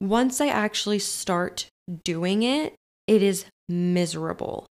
once 0.00 0.40
I 0.40 0.46
actually 0.46 0.98
start 0.98 1.68
doing 2.04 2.42
it, 2.42 2.74
it 3.06 3.22
is 3.22 3.44
miserable. 3.68 4.66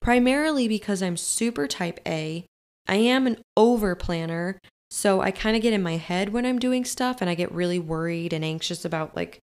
Primarily 0.00 0.68
because 0.68 1.02
I'm 1.02 1.16
super 1.16 1.66
type 1.66 1.98
A. 2.06 2.46
I 2.86 2.96
am 2.96 3.26
an 3.26 3.38
over 3.56 3.94
planner. 3.96 4.58
So 4.94 5.22
I 5.22 5.30
kind 5.30 5.56
of 5.56 5.62
get 5.62 5.72
in 5.72 5.82
my 5.82 5.96
head 5.96 6.34
when 6.34 6.44
I'm 6.44 6.58
doing 6.58 6.84
stuff 6.84 7.22
and 7.22 7.30
I 7.30 7.34
get 7.34 7.50
really 7.50 7.78
worried 7.78 8.34
and 8.34 8.44
anxious 8.44 8.84
about 8.84 9.16
like 9.16 9.38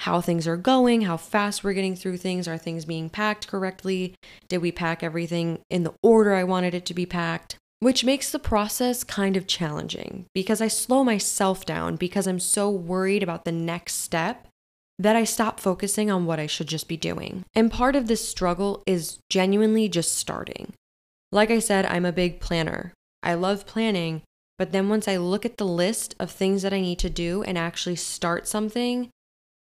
how 0.00 0.20
things 0.20 0.48
are 0.48 0.56
going, 0.56 1.02
how 1.02 1.16
fast 1.16 1.62
we're 1.62 1.72
getting 1.72 1.94
through 1.94 2.16
things, 2.16 2.48
are 2.48 2.58
things 2.58 2.84
being 2.84 3.08
packed 3.08 3.46
correctly? 3.46 4.16
Did 4.48 4.58
we 4.58 4.72
pack 4.72 5.04
everything 5.04 5.60
in 5.70 5.84
the 5.84 5.94
order 6.02 6.34
I 6.34 6.42
wanted 6.42 6.74
it 6.74 6.84
to 6.86 6.94
be 6.94 7.06
packed? 7.06 7.54
Which 7.78 8.04
makes 8.04 8.32
the 8.32 8.40
process 8.40 9.04
kind 9.04 9.36
of 9.36 9.46
challenging 9.46 10.26
because 10.34 10.60
I 10.60 10.66
slow 10.66 11.04
myself 11.04 11.64
down 11.64 11.94
because 11.94 12.26
I'm 12.26 12.40
so 12.40 12.68
worried 12.68 13.22
about 13.22 13.44
the 13.44 13.52
next 13.52 13.94
step 13.94 14.48
that 14.98 15.14
I 15.14 15.22
stop 15.22 15.60
focusing 15.60 16.10
on 16.10 16.26
what 16.26 16.40
I 16.40 16.48
should 16.48 16.66
just 16.66 16.88
be 16.88 16.96
doing. 16.96 17.44
And 17.54 17.70
part 17.70 17.94
of 17.94 18.08
this 18.08 18.28
struggle 18.28 18.82
is 18.84 19.20
genuinely 19.30 19.88
just 19.88 20.16
starting. 20.16 20.72
Like 21.30 21.52
I 21.52 21.60
said, 21.60 21.86
I'm 21.86 22.04
a 22.04 22.10
big 22.10 22.40
planner. 22.40 22.92
I 23.22 23.34
love 23.34 23.64
planning, 23.64 24.22
but 24.58 24.72
then 24.72 24.88
once 24.88 25.06
I 25.06 25.16
look 25.16 25.46
at 25.46 25.56
the 25.56 25.66
list 25.66 26.14
of 26.18 26.30
things 26.30 26.62
that 26.62 26.72
I 26.72 26.80
need 26.80 26.98
to 27.00 27.10
do 27.10 27.42
and 27.44 27.56
actually 27.56 27.96
start 27.96 28.48
something, 28.48 29.10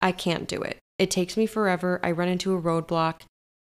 I 0.02 0.12
can't 0.12 0.48
do 0.48 0.62
it. 0.62 0.80
It 0.98 1.12
takes 1.12 1.38
me 1.38 1.46
forever. 1.46 2.00
I 2.04 2.12
run 2.12 2.28
into 2.28 2.56
a 2.56 2.62
roadblock 2.62 3.22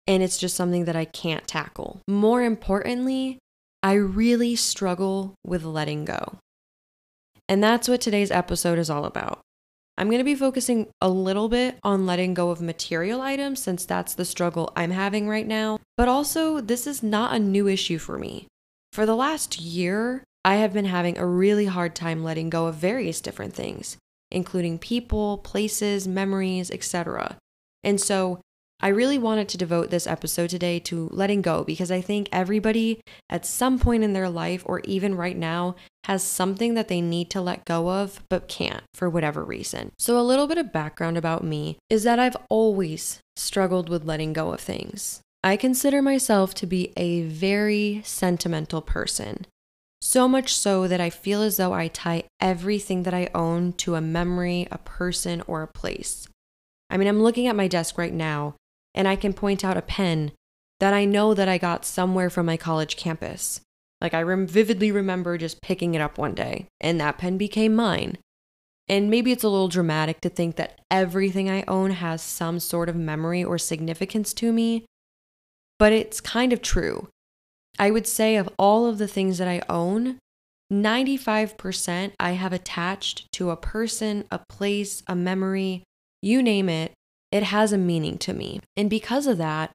and 0.06 0.22
it's 0.22 0.38
just 0.38 0.56
something 0.56 0.84
that 0.86 0.96
I 0.96 1.04
can't 1.04 1.46
tackle. 1.46 2.00
More 2.08 2.42
importantly, 2.42 3.38
I 3.82 3.94
really 3.94 4.56
struggle 4.56 5.34
with 5.44 5.64
letting 5.64 6.04
go. 6.04 6.38
And 7.48 7.62
that's 7.62 7.88
what 7.88 8.00
today's 8.00 8.30
episode 8.30 8.78
is 8.78 8.90
all 8.90 9.04
about. 9.04 9.40
I'm 9.96 10.08
going 10.08 10.18
to 10.18 10.24
be 10.24 10.34
focusing 10.34 10.88
a 11.00 11.08
little 11.08 11.48
bit 11.48 11.78
on 11.82 12.06
letting 12.06 12.32
go 12.32 12.50
of 12.50 12.60
material 12.60 13.20
items 13.20 13.60
since 13.60 13.84
that's 13.84 14.14
the 14.14 14.24
struggle 14.24 14.72
I'm 14.76 14.92
having 14.92 15.28
right 15.28 15.46
now. 15.46 15.78
But 15.96 16.08
also, 16.08 16.60
this 16.60 16.86
is 16.86 17.02
not 17.02 17.34
a 17.34 17.38
new 17.38 17.66
issue 17.66 17.98
for 17.98 18.16
me. 18.16 18.46
For 18.92 19.06
the 19.06 19.16
last 19.16 19.60
year, 19.60 20.22
I 20.44 20.56
have 20.56 20.72
been 20.72 20.86
having 20.86 21.18
a 21.18 21.26
really 21.26 21.66
hard 21.66 21.94
time 21.94 22.24
letting 22.24 22.50
go 22.50 22.66
of 22.66 22.76
various 22.76 23.20
different 23.20 23.54
things, 23.54 23.96
including 24.30 24.78
people, 24.78 25.38
places, 25.38 26.08
memories, 26.08 26.70
etc. 26.70 27.36
And 27.82 28.00
so 28.00 28.40
I 28.80 28.88
really 28.88 29.18
wanted 29.18 29.48
to 29.48 29.58
devote 29.58 29.90
this 29.90 30.06
episode 30.06 30.50
today 30.50 30.78
to 30.80 31.08
letting 31.10 31.42
go 31.42 31.64
because 31.64 31.90
I 31.90 32.00
think 32.00 32.28
everybody 32.30 33.00
at 33.28 33.44
some 33.44 33.80
point 33.80 34.04
in 34.04 34.12
their 34.12 34.30
life 34.30 34.62
or 34.66 34.80
even 34.84 35.16
right 35.16 35.36
now 35.36 35.74
has 36.04 36.22
something 36.22 36.74
that 36.74 36.86
they 36.86 37.00
need 37.00 37.28
to 37.30 37.40
let 37.40 37.64
go 37.64 37.90
of 37.90 38.22
but 38.28 38.46
can't 38.46 38.84
for 38.94 39.10
whatever 39.10 39.44
reason. 39.44 39.90
So, 39.98 40.18
a 40.18 40.22
little 40.22 40.46
bit 40.46 40.58
of 40.58 40.72
background 40.72 41.18
about 41.18 41.42
me 41.42 41.78
is 41.90 42.04
that 42.04 42.20
I've 42.20 42.36
always 42.48 43.18
struggled 43.34 43.88
with 43.88 44.04
letting 44.04 44.32
go 44.32 44.52
of 44.52 44.60
things. 44.60 45.20
I 45.42 45.56
consider 45.56 46.00
myself 46.00 46.54
to 46.54 46.66
be 46.66 46.92
a 46.96 47.22
very 47.22 48.02
sentimental 48.04 48.80
person. 48.80 49.46
So 50.00 50.28
much 50.28 50.54
so 50.54 50.86
that 50.86 51.00
I 51.00 51.10
feel 51.10 51.42
as 51.42 51.56
though 51.56 51.72
I 51.72 51.88
tie 51.88 52.24
everything 52.40 53.02
that 53.02 53.14
I 53.14 53.28
own 53.34 53.72
to 53.74 53.96
a 53.96 54.00
memory, 54.00 54.68
a 54.70 54.78
person, 54.78 55.42
or 55.46 55.62
a 55.62 55.68
place. 55.68 56.26
I 56.88 56.96
mean, 56.96 57.08
I'm 57.08 57.22
looking 57.22 57.46
at 57.46 57.56
my 57.56 57.68
desk 57.68 57.98
right 57.98 58.12
now 58.12 58.54
and 58.94 59.06
I 59.08 59.16
can 59.16 59.32
point 59.32 59.64
out 59.64 59.76
a 59.76 59.82
pen 59.82 60.32
that 60.80 60.94
I 60.94 61.04
know 61.04 61.34
that 61.34 61.48
I 61.48 61.58
got 61.58 61.84
somewhere 61.84 62.30
from 62.30 62.46
my 62.46 62.56
college 62.56 62.96
campus. 62.96 63.60
Like 64.00 64.14
I 64.14 64.22
rem- 64.22 64.46
vividly 64.46 64.92
remember 64.92 65.36
just 65.36 65.60
picking 65.60 65.94
it 65.94 66.00
up 66.00 66.18
one 66.18 66.34
day 66.34 66.66
and 66.80 67.00
that 67.00 67.18
pen 67.18 67.36
became 67.36 67.74
mine. 67.74 68.18
And 68.88 69.10
maybe 69.10 69.32
it's 69.32 69.44
a 69.44 69.48
little 69.48 69.68
dramatic 69.68 70.20
to 70.22 70.28
think 70.28 70.56
that 70.56 70.80
everything 70.90 71.50
I 71.50 71.64
own 71.68 71.90
has 71.90 72.22
some 72.22 72.58
sort 72.60 72.88
of 72.88 72.96
memory 72.96 73.44
or 73.44 73.58
significance 73.58 74.32
to 74.34 74.52
me, 74.52 74.86
but 75.78 75.92
it's 75.92 76.20
kind 76.20 76.52
of 76.52 76.62
true. 76.62 77.08
I 77.78 77.90
would 77.90 78.06
say 78.06 78.36
of 78.36 78.48
all 78.58 78.86
of 78.86 78.98
the 78.98 79.08
things 79.08 79.38
that 79.38 79.48
I 79.48 79.62
own, 79.68 80.18
95% 80.72 82.12
I 82.18 82.32
have 82.32 82.52
attached 82.52 83.30
to 83.32 83.50
a 83.50 83.56
person, 83.56 84.24
a 84.30 84.40
place, 84.48 85.02
a 85.06 85.14
memory, 85.14 85.84
you 86.20 86.42
name 86.42 86.68
it, 86.68 86.92
it 87.30 87.44
has 87.44 87.72
a 87.72 87.78
meaning 87.78 88.18
to 88.18 88.32
me. 88.32 88.60
And 88.76 88.90
because 88.90 89.26
of 89.26 89.38
that, 89.38 89.70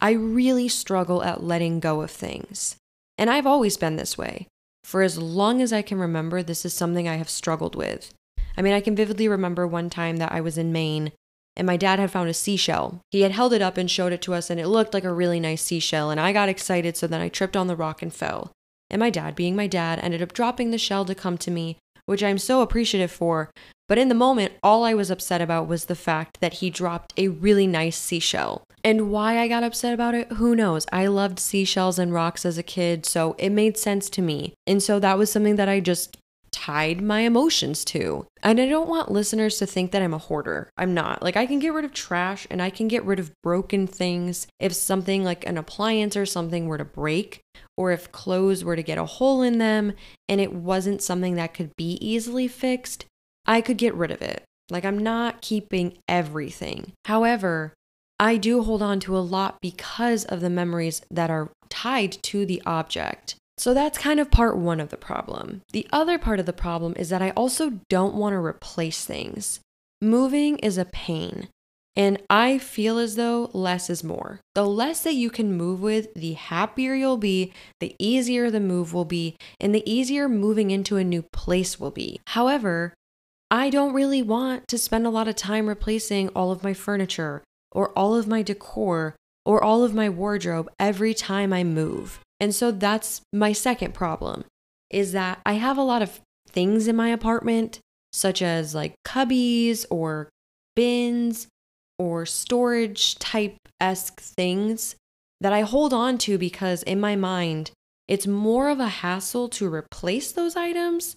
I 0.00 0.12
really 0.12 0.68
struggle 0.68 1.22
at 1.22 1.44
letting 1.44 1.78
go 1.78 2.00
of 2.00 2.10
things. 2.10 2.76
And 3.18 3.30
I've 3.30 3.46
always 3.46 3.76
been 3.76 3.96
this 3.96 4.16
way. 4.16 4.48
For 4.84 5.02
as 5.02 5.18
long 5.18 5.62
as 5.62 5.72
I 5.72 5.82
can 5.82 5.98
remember, 5.98 6.42
this 6.42 6.64
is 6.64 6.74
something 6.74 7.06
I 7.06 7.16
have 7.16 7.30
struggled 7.30 7.76
with. 7.76 8.12
I 8.56 8.62
mean, 8.62 8.72
I 8.72 8.80
can 8.80 8.96
vividly 8.96 9.28
remember 9.28 9.66
one 9.66 9.90
time 9.90 10.16
that 10.16 10.32
I 10.32 10.40
was 10.40 10.58
in 10.58 10.72
Maine 10.72 11.12
and 11.56 11.66
my 11.66 11.76
dad 11.76 11.98
had 11.98 12.10
found 12.10 12.28
a 12.28 12.34
seashell. 12.34 13.00
He 13.10 13.22
had 13.22 13.32
held 13.32 13.52
it 13.52 13.62
up 13.62 13.76
and 13.76 13.90
showed 13.90 14.12
it 14.12 14.22
to 14.22 14.34
us, 14.34 14.50
and 14.50 14.58
it 14.58 14.68
looked 14.68 14.94
like 14.94 15.04
a 15.04 15.12
really 15.12 15.40
nice 15.40 15.62
seashell. 15.62 16.10
And 16.10 16.20
I 16.20 16.32
got 16.32 16.48
excited, 16.48 16.96
so 16.96 17.06
then 17.06 17.20
I 17.20 17.28
tripped 17.28 17.56
on 17.56 17.66
the 17.66 17.76
rock 17.76 18.02
and 18.02 18.12
fell. 18.12 18.52
And 18.90 19.00
my 19.00 19.10
dad, 19.10 19.34
being 19.34 19.56
my 19.56 19.66
dad, 19.66 19.98
ended 20.02 20.22
up 20.22 20.32
dropping 20.32 20.70
the 20.70 20.78
shell 20.78 21.04
to 21.04 21.14
come 21.14 21.38
to 21.38 21.50
me, 21.50 21.78
which 22.06 22.22
I'm 22.22 22.38
so 22.38 22.60
appreciative 22.60 23.10
for. 23.10 23.50
But 23.88 23.98
in 23.98 24.08
the 24.08 24.14
moment, 24.14 24.54
all 24.62 24.84
I 24.84 24.94
was 24.94 25.10
upset 25.10 25.42
about 25.42 25.68
was 25.68 25.84
the 25.84 25.94
fact 25.94 26.40
that 26.40 26.54
he 26.54 26.70
dropped 26.70 27.12
a 27.16 27.28
really 27.28 27.66
nice 27.66 27.98
seashell. 27.98 28.64
And 28.84 29.10
why 29.10 29.38
I 29.38 29.48
got 29.48 29.62
upset 29.62 29.94
about 29.94 30.14
it, 30.14 30.32
who 30.32 30.56
knows? 30.56 30.86
I 30.92 31.06
loved 31.06 31.38
seashells 31.38 31.98
and 31.98 32.12
rocks 32.12 32.44
as 32.44 32.58
a 32.58 32.62
kid, 32.62 33.06
so 33.06 33.36
it 33.38 33.50
made 33.50 33.76
sense 33.76 34.08
to 34.10 34.22
me. 34.22 34.54
And 34.66 34.82
so 34.82 34.98
that 34.98 35.18
was 35.18 35.30
something 35.30 35.56
that 35.56 35.68
I 35.68 35.80
just 35.80 36.16
tied 36.62 37.00
my 37.00 37.20
emotions 37.20 37.84
to. 37.84 38.26
And 38.42 38.60
I 38.60 38.68
don't 38.68 38.88
want 38.88 39.10
listeners 39.10 39.58
to 39.58 39.66
think 39.66 39.90
that 39.90 40.02
I'm 40.02 40.14
a 40.14 40.18
hoarder. 40.18 40.70
I'm 40.76 40.94
not. 40.94 41.22
Like, 41.22 41.36
I 41.36 41.46
can 41.46 41.58
get 41.58 41.72
rid 41.72 41.84
of 41.84 41.92
trash 41.92 42.46
and 42.50 42.62
I 42.62 42.70
can 42.70 42.86
get 42.88 43.04
rid 43.04 43.18
of 43.18 43.32
broken 43.42 43.86
things 43.86 44.46
if 44.60 44.72
something 44.72 45.24
like 45.24 45.46
an 45.46 45.58
appliance 45.58 46.16
or 46.16 46.24
something 46.24 46.66
were 46.66 46.78
to 46.78 46.84
break, 46.84 47.40
or 47.76 47.90
if 47.90 48.12
clothes 48.12 48.64
were 48.64 48.76
to 48.76 48.82
get 48.82 48.98
a 48.98 49.04
hole 49.04 49.42
in 49.42 49.58
them 49.58 49.94
and 50.28 50.40
it 50.40 50.52
wasn't 50.52 51.02
something 51.02 51.34
that 51.34 51.54
could 51.54 51.74
be 51.76 51.98
easily 52.00 52.46
fixed, 52.46 53.06
I 53.44 53.60
could 53.60 53.76
get 53.76 53.94
rid 53.94 54.12
of 54.12 54.22
it. 54.22 54.44
Like, 54.70 54.84
I'm 54.84 54.98
not 54.98 55.42
keeping 55.42 55.98
everything. 56.08 56.92
However, 57.06 57.72
I 58.20 58.36
do 58.36 58.62
hold 58.62 58.82
on 58.82 59.00
to 59.00 59.16
a 59.16 59.18
lot 59.18 59.58
because 59.60 60.24
of 60.24 60.40
the 60.40 60.50
memories 60.50 61.02
that 61.10 61.28
are 61.28 61.50
tied 61.68 62.22
to 62.22 62.46
the 62.46 62.62
object. 62.64 63.34
So 63.58 63.74
that's 63.74 63.98
kind 63.98 64.18
of 64.18 64.30
part 64.30 64.56
one 64.56 64.80
of 64.80 64.88
the 64.88 64.96
problem. 64.96 65.62
The 65.72 65.86
other 65.92 66.18
part 66.18 66.40
of 66.40 66.46
the 66.46 66.52
problem 66.52 66.94
is 66.96 67.10
that 67.10 67.22
I 67.22 67.30
also 67.30 67.80
don't 67.88 68.14
want 68.14 68.32
to 68.32 68.38
replace 68.38 69.04
things. 69.04 69.60
Moving 70.00 70.58
is 70.58 70.78
a 70.78 70.84
pain. 70.84 71.48
And 71.94 72.22
I 72.30 72.56
feel 72.56 72.98
as 72.98 73.16
though 73.16 73.50
less 73.52 73.90
is 73.90 74.02
more. 74.02 74.40
The 74.54 74.66
less 74.66 75.02
that 75.02 75.14
you 75.14 75.28
can 75.28 75.52
move 75.52 75.82
with, 75.82 76.14
the 76.14 76.32
happier 76.32 76.94
you'll 76.94 77.18
be, 77.18 77.52
the 77.80 77.94
easier 77.98 78.50
the 78.50 78.60
move 78.60 78.94
will 78.94 79.04
be, 79.04 79.36
and 79.60 79.74
the 79.74 79.88
easier 79.90 80.28
moving 80.28 80.70
into 80.70 80.96
a 80.96 81.04
new 81.04 81.22
place 81.32 81.78
will 81.78 81.90
be. 81.90 82.18
However, 82.28 82.94
I 83.50 83.68
don't 83.68 83.92
really 83.92 84.22
want 84.22 84.66
to 84.68 84.78
spend 84.78 85.06
a 85.06 85.10
lot 85.10 85.28
of 85.28 85.36
time 85.36 85.68
replacing 85.68 86.30
all 86.30 86.50
of 86.50 86.64
my 86.64 86.72
furniture 86.72 87.42
or 87.70 87.90
all 87.90 88.14
of 88.14 88.26
my 88.26 88.40
decor 88.40 89.14
or 89.44 89.62
all 89.62 89.84
of 89.84 89.94
my 89.94 90.08
wardrobe 90.08 90.70
every 90.80 91.12
time 91.12 91.52
I 91.52 91.62
move. 91.62 92.20
And 92.42 92.52
so 92.52 92.72
that's 92.72 93.22
my 93.32 93.52
second 93.52 93.94
problem 93.94 94.44
is 94.90 95.12
that 95.12 95.40
I 95.46 95.52
have 95.52 95.78
a 95.78 95.82
lot 95.82 96.02
of 96.02 96.20
things 96.48 96.88
in 96.88 96.96
my 96.96 97.10
apartment, 97.10 97.78
such 98.12 98.42
as 98.42 98.74
like 98.74 98.96
cubbies 99.06 99.86
or 99.90 100.28
bins 100.74 101.46
or 102.00 102.26
storage 102.26 103.14
type 103.20 103.58
esque 103.80 104.20
things 104.20 104.96
that 105.40 105.52
I 105.52 105.60
hold 105.60 105.92
on 105.92 106.18
to 106.18 106.36
because 106.36 106.82
in 106.82 106.98
my 106.98 107.14
mind, 107.14 107.70
it's 108.08 108.26
more 108.26 108.70
of 108.70 108.80
a 108.80 108.88
hassle 108.88 109.48
to 109.50 109.72
replace 109.72 110.32
those 110.32 110.56
items 110.56 111.14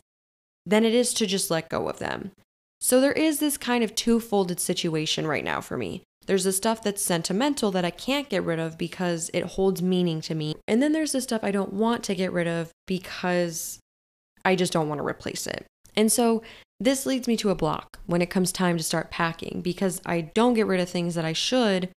than 0.63 0.85
it 0.85 0.93
is 0.93 1.11
to 1.15 1.25
just 1.25 1.49
let 1.49 1.69
go 1.69 1.89
of 1.89 1.97
them. 1.97 2.33
So 2.79 3.01
there 3.01 3.11
is 3.11 3.39
this 3.39 3.57
kind 3.57 3.83
of 3.83 3.95
two 3.95 4.19
folded 4.19 4.59
situation 4.59 5.25
right 5.25 5.43
now 5.43 5.59
for 5.59 5.75
me. 5.75 6.03
There's 6.25 6.43
the 6.43 6.51
stuff 6.51 6.81
that's 6.83 7.01
sentimental 7.01 7.71
that 7.71 7.85
I 7.85 7.91
can't 7.91 8.29
get 8.29 8.43
rid 8.43 8.59
of 8.59 8.77
because 8.77 9.29
it 9.33 9.43
holds 9.43 9.81
meaning 9.81 10.21
to 10.21 10.35
me. 10.35 10.55
And 10.67 10.81
then 10.81 10.91
there's 10.91 11.11
the 11.11 11.21
stuff 11.21 11.43
I 11.43 11.51
don't 11.51 11.73
want 11.73 12.03
to 12.05 12.15
get 12.15 12.31
rid 12.31 12.47
of 12.47 12.71
because 12.87 13.79
I 14.43 14.55
just 14.55 14.73
don't 14.73 14.89
want 14.89 14.99
to 14.99 15.05
replace 15.05 15.47
it. 15.47 15.65
And 15.95 16.11
so 16.11 16.41
this 16.79 17.05
leads 17.05 17.27
me 17.27 17.37
to 17.37 17.51
a 17.51 17.55
block 17.55 17.99
when 18.05 18.21
it 18.21 18.29
comes 18.29 18.51
time 18.51 18.77
to 18.77 18.83
start 18.83 19.11
packing 19.11 19.61
because 19.63 20.01
I 20.05 20.21
don't 20.21 20.55
get 20.55 20.67
rid 20.67 20.81
of 20.81 20.89
things 20.89 21.15
that 21.15 21.25
I 21.25 21.33
should 21.33 21.89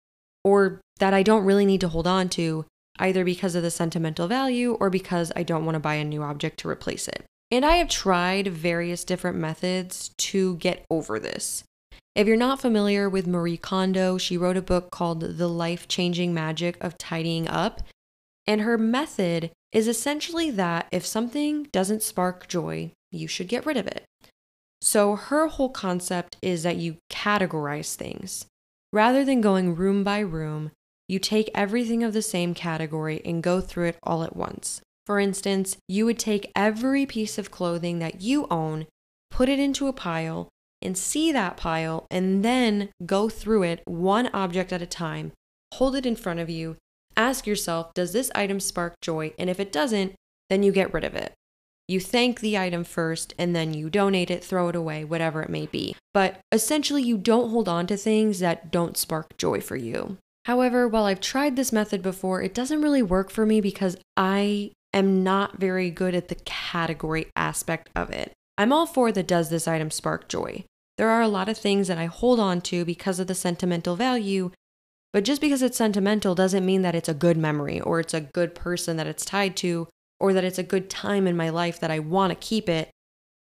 or 0.43 0.81
that 0.99 1.13
I 1.13 1.23
don't 1.23 1.45
really 1.45 1.65
need 1.65 1.81
to 1.81 1.89
hold 1.89 2.07
on 2.07 2.29
to, 2.29 2.65
either 2.99 3.23
because 3.25 3.55
of 3.55 3.63
the 3.63 3.71
sentimental 3.71 4.27
value 4.27 4.73
or 4.73 4.89
because 4.89 5.31
I 5.35 5.43
don't 5.43 5.65
want 5.65 5.75
to 5.75 5.79
buy 5.79 5.95
a 5.95 6.03
new 6.03 6.23
object 6.23 6.59
to 6.59 6.69
replace 6.69 7.07
it. 7.07 7.25
And 7.49 7.65
I 7.65 7.77
have 7.77 7.89
tried 7.89 8.47
various 8.47 9.03
different 9.03 9.37
methods 9.37 10.09
to 10.17 10.55
get 10.57 10.85
over 10.89 11.19
this. 11.19 11.63
If 12.17 12.25
you're 12.25 12.35
not 12.35 12.59
familiar 12.59 13.07
with 13.07 13.27
Marie 13.27 13.57
Kondo, 13.57 14.17
she 14.17 14.39
wrote 14.39 14.57
a 14.57 14.61
book 14.63 14.89
called 14.89 15.37
The 15.37 15.47
Life 15.47 15.87
Changing 15.87 16.33
Magic 16.33 16.75
of 16.83 16.97
Tidying 16.97 17.47
Up. 17.47 17.83
And 18.47 18.61
her 18.61 18.75
method 18.75 19.51
is 19.71 19.87
essentially 19.87 20.49
that 20.49 20.87
if 20.91 21.05
something 21.05 21.67
doesn't 21.71 22.01
spark 22.01 22.47
joy, 22.47 22.91
you 23.11 23.27
should 23.27 23.47
get 23.47 23.67
rid 23.67 23.77
of 23.77 23.85
it. 23.85 24.03
So 24.81 25.15
her 25.15 25.45
whole 25.45 25.69
concept 25.69 26.37
is 26.41 26.63
that 26.63 26.77
you 26.77 26.97
categorize 27.11 27.93
things. 27.93 28.47
Rather 28.91 29.23
than 29.23 29.39
going 29.39 29.75
room 29.75 30.03
by 30.03 30.17
room, 30.21 30.71
you 31.07 31.19
take 31.19 31.51
everything 31.53 32.03
of 32.03 32.13
the 32.13 32.23
same 32.23 32.55
category 32.55 33.21
and 33.25 33.43
go 33.43 33.61
through 33.61 33.89
it 33.89 33.97
all 34.01 34.23
at 34.23 34.35
once. 34.35 34.81
For 35.05 35.19
instance, 35.19 35.77
you 35.87 36.07
would 36.07 36.17
take 36.17 36.51
every 36.55 37.05
piece 37.05 37.37
of 37.37 37.51
clothing 37.51 37.99
that 37.99 38.21
you 38.21 38.47
own, 38.49 38.87
put 39.29 39.49
it 39.49 39.59
into 39.59 39.87
a 39.87 39.93
pile, 39.93 40.49
and 40.81 40.97
see 40.97 41.31
that 41.31 41.57
pile 41.57 42.05
and 42.11 42.43
then 42.43 42.89
go 43.05 43.29
through 43.29 43.63
it 43.63 43.81
one 43.85 44.29
object 44.33 44.71
at 44.71 44.81
a 44.81 44.87
time. 44.87 45.31
Hold 45.75 45.95
it 45.95 46.05
in 46.05 46.15
front 46.15 46.39
of 46.39 46.49
you. 46.49 46.77
Ask 47.15 47.47
yourself, 47.47 47.93
does 47.93 48.13
this 48.13 48.31
item 48.35 48.59
spark 48.59 48.95
joy? 49.01 49.33
And 49.39 49.49
if 49.49 49.59
it 49.59 49.71
doesn't, 49.71 50.13
then 50.49 50.63
you 50.63 50.71
get 50.71 50.93
rid 50.93 51.03
of 51.03 51.15
it. 51.15 51.33
You 51.87 51.99
thank 52.01 52.41
the 52.41 52.57
item 52.57 52.83
first 52.83 53.33
and 53.39 53.55
then 53.55 53.73
you 53.73 53.89
donate 53.89 54.29
it, 54.29 54.43
throw 54.43 54.67
it 54.67 54.75
away, 54.75 55.05
whatever 55.05 55.41
it 55.41 55.49
may 55.49 55.67
be. 55.67 55.95
But 56.13 56.39
essentially, 56.51 57.01
you 57.01 57.17
don't 57.17 57.49
hold 57.49 57.69
on 57.69 57.87
to 57.87 57.97
things 57.97 58.39
that 58.39 58.71
don't 58.71 58.97
spark 58.97 59.37
joy 59.37 59.61
for 59.61 59.77
you. 59.77 60.17
However, 60.45 60.87
while 60.87 61.05
I've 61.05 61.21
tried 61.21 61.55
this 61.55 61.71
method 61.71 62.01
before, 62.01 62.41
it 62.41 62.53
doesn't 62.53 62.81
really 62.81 63.01
work 63.01 63.29
for 63.29 63.45
me 63.45 63.61
because 63.61 63.97
I 64.15 64.71
am 64.93 65.23
not 65.23 65.59
very 65.59 65.89
good 65.89 66.15
at 66.15 66.27
the 66.27 66.35
category 66.35 67.27
aspect 67.35 67.89
of 67.95 68.09
it. 68.09 68.33
I'm 68.57 68.73
all 68.73 68.85
for 68.85 69.11
the 69.11 69.23
does 69.23 69.49
this 69.49 69.67
item 69.67 69.91
spark 69.91 70.27
joy. 70.27 70.65
There 70.97 71.09
are 71.09 71.21
a 71.21 71.27
lot 71.27 71.47
of 71.47 71.57
things 71.57 71.87
that 71.87 71.97
I 71.97 72.05
hold 72.05 72.39
on 72.39 72.61
to 72.61 72.83
because 72.83 73.19
of 73.19 73.27
the 73.27 73.35
sentimental 73.35 73.95
value, 73.95 74.51
but 75.13 75.23
just 75.23 75.41
because 75.41 75.61
it's 75.61 75.77
sentimental 75.77 76.33
doesn't 76.33 76.65
mean 76.65 76.81
that 76.81 76.95
it's 76.95 77.09
a 77.09 77.13
good 77.13 77.37
memory 77.37 77.79
or 77.79 77.99
it's 77.99 78.15
a 78.15 78.21
good 78.21 78.55
person 78.55 78.97
that 78.97 79.07
it's 79.07 79.23
tied 79.23 79.55
to 79.57 79.87
or 80.19 80.33
that 80.33 80.43
it's 80.43 80.57
a 80.57 80.63
good 80.63 80.89
time 80.89 81.27
in 81.27 81.37
my 81.37 81.49
life 81.49 81.79
that 81.79 81.91
I 81.91 81.99
want 81.99 82.31
to 82.31 82.47
keep 82.47 82.67
it. 82.67 82.89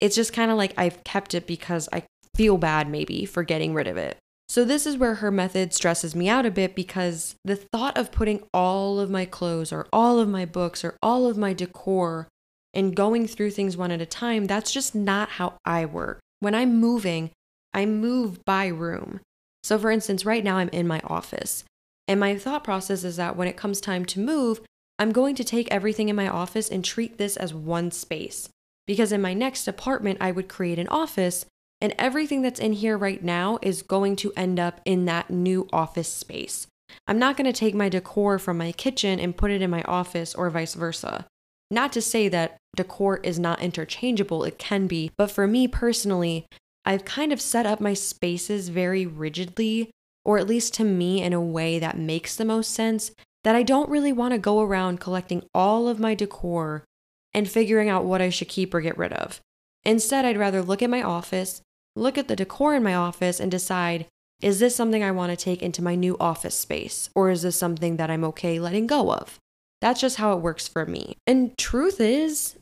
It's 0.00 0.16
just 0.16 0.32
kind 0.32 0.50
of 0.50 0.56
like 0.56 0.74
I've 0.76 1.04
kept 1.04 1.32
it 1.32 1.46
because 1.46 1.88
I 1.92 2.02
feel 2.34 2.58
bad 2.58 2.88
maybe 2.88 3.24
for 3.24 3.44
getting 3.44 3.72
rid 3.72 3.86
of 3.86 3.96
it. 3.96 4.18
So, 4.48 4.64
this 4.64 4.84
is 4.86 4.98
where 4.98 5.16
her 5.16 5.30
method 5.30 5.72
stresses 5.72 6.14
me 6.14 6.28
out 6.28 6.44
a 6.44 6.50
bit 6.50 6.74
because 6.74 7.34
the 7.44 7.56
thought 7.56 7.96
of 7.96 8.12
putting 8.12 8.42
all 8.52 9.00
of 9.00 9.08
my 9.08 9.24
clothes 9.24 9.72
or 9.72 9.86
all 9.92 10.18
of 10.18 10.28
my 10.28 10.44
books 10.44 10.84
or 10.84 10.98
all 11.02 11.26
of 11.26 11.38
my 11.38 11.54
decor 11.54 12.28
and 12.74 12.94
going 12.94 13.26
through 13.26 13.52
things 13.52 13.76
one 13.76 13.90
at 13.90 14.00
a 14.00 14.06
time, 14.06 14.46
that's 14.46 14.72
just 14.72 14.94
not 14.94 15.30
how 15.30 15.54
I 15.64 15.84
work. 15.84 16.20
When 16.40 16.54
I'm 16.54 16.78
moving, 16.78 17.30
I 17.72 17.86
move 17.86 18.44
by 18.44 18.66
room. 18.66 19.20
So, 19.62 19.78
for 19.78 19.90
instance, 19.90 20.26
right 20.26 20.44
now 20.44 20.56
I'm 20.56 20.68
in 20.68 20.86
my 20.86 21.00
office, 21.04 21.64
and 22.06 22.20
my 22.20 22.36
thought 22.36 22.64
process 22.64 23.02
is 23.02 23.16
that 23.16 23.36
when 23.36 23.48
it 23.48 23.56
comes 23.56 23.80
time 23.80 24.04
to 24.06 24.20
move, 24.20 24.60
I'm 24.98 25.10
going 25.10 25.34
to 25.36 25.44
take 25.44 25.70
everything 25.70 26.08
in 26.08 26.16
my 26.16 26.28
office 26.28 26.68
and 26.68 26.84
treat 26.84 27.18
this 27.18 27.36
as 27.36 27.54
one 27.54 27.90
space. 27.90 28.48
Because 28.86 29.10
in 29.10 29.22
my 29.22 29.32
next 29.32 29.66
apartment, 29.66 30.18
I 30.20 30.30
would 30.30 30.48
create 30.48 30.78
an 30.78 30.88
office, 30.88 31.46
and 31.80 31.94
everything 31.98 32.42
that's 32.42 32.60
in 32.60 32.74
here 32.74 32.98
right 32.98 33.24
now 33.24 33.58
is 33.62 33.82
going 33.82 34.16
to 34.16 34.32
end 34.36 34.60
up 34.60 34.80
in 34.84 35.06
that 35.06 35.30
new 35.30 35.68
office 35.72 36.08
space. 36.08 36.66
I'm 37.06 37.18
not 37.18 37.36
going 37.36 37.50
to 37.50 37.58
take 37.58 37.74
my 37.74 37.88
decor 37.88 38.38
from 38.38 38.58
my 38.58 38.72
kitchen 38.72 39.18
and 39.18 39.36
put 39.36 39.50
it 39.50 39.62
in 39.62 39.70
my 39.70 39.82
office 39.82 40.34
or 40.34 40.50
vice 40.50 40.74
versa. 40.74 41.26
Not 41.70 41.92
to 41.92 42.02
say 42.02 42.28
that 42.28 42.56
decor 42.76 43.18
is 43.18 43.38
not 43.38 43.62
interchangeable, 43.62 44.44
it 44.44 44.58
can 44.58 44.86
be, 44.86 45.10
but 45.16 45.30
for 45.30 45.46
me 45.46 45.66
personally, 45.66 46.46
I've 46.84 47.04
kind 47.04 47.32
of 47.32 47.40
set 47.40 47.66
up 47.66 47.80
my 47.80 47.94
spaces 47.94 48.68
very 48.68 49.06
rigidly, 49.06 49.90
or 50.24 50.38
at 50.38 50.46
least 50.46 50.74
to 50.74 50.84
me 50.84 51.22
in 51.22 51.32
a 51.32 51.40
way 51.40 51.78
that 51.78 51.98
makes 51.98 52.36
the 52.36 52.44
most 52.44 52.70
sense, 52.70 53.12
that 53.42 53.56
I 53.56 53.62
don't 53.62 53.90
really 53.90 54.12
want 54.12 54.32
to 54.32 54.38
go 54.38 54.60
around 54.60 55.00
collecting 55.00 55.44
all 55.54 55.88
of 55.88 56.00
my 56.00 56.14
decor 56.14 56.84
and 57.32 57.48
figuring 57.48 57.88
out 57.88 58.04
what 58.04 58.22
I 58.22 58.30
should 58.30 58.48
keep 58.48 58.72
or 58.74 58.80
get 58.80 58.96
rid 58.98 59.12
of. 59.12 59.40
Instead, 59.84 60.24
I'd 60.24 60.38
rather 60.38 60.62
look 60.62 60.82
at 60.82 60.90
my 60.90 61.02
office, 61.02 61.60
look 61.96 62.16
at 62.16 62.28
the 62.28 62.36
decor 62.36 62.74
in 62.74 62.82
my 62.82 62.94
office, 62.94 63.40
and 63.40 63.50
decide 63.50 64.06
Is 64.42 64.60
this 64.60 64.76
something 64.76 65.02
I 65.02 65.10
want 65.10 65.30
to 65.30 65.36
take 65.36 65.62
into 65.62 65.82
my 65.82 65.94
new 65.94 66.16
office 66.18 66.58
space? 66.58 67.08
Or 67.14 67.30
is 67.30 67.42
this 67.42 67.56
something 67.56 67.96
that 67.96 68.10
I'm 68.10 68.24
okay 68.24 68.58
letting 68.58 68.86
go 68.86 69.12
of? 69.12 69.38
That's 69.84 70.00
just 70.00 70.16
how 70.16 70.32
it 70.32 70.40
works 70.40 70.66
for 70.66 70.86
me. 70.86 71.18
And 71.26 71.58
truth 71.58 72.00
is, 72.00 72.56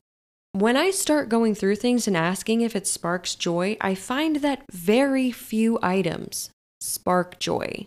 when 0.51 0.77
I 0.77 0.91
start 0.91 1.29
going 1.29 1.55
through 1.55 1.77
things 1.77 2.09
and 2.09 2.17
asking 2.17 2.63
if 2.63 2.75
it 2.75 2.85
sparks 2.85 3.37
joy, 3.37 3.77
I 3.81 3.95
find 3.95 4.37
that 4.39 4.65
very 4.73 5.31
few 5.31 5.79
items 5.85 6.51
spark 6.81 7.39
joy. 7.39 7.87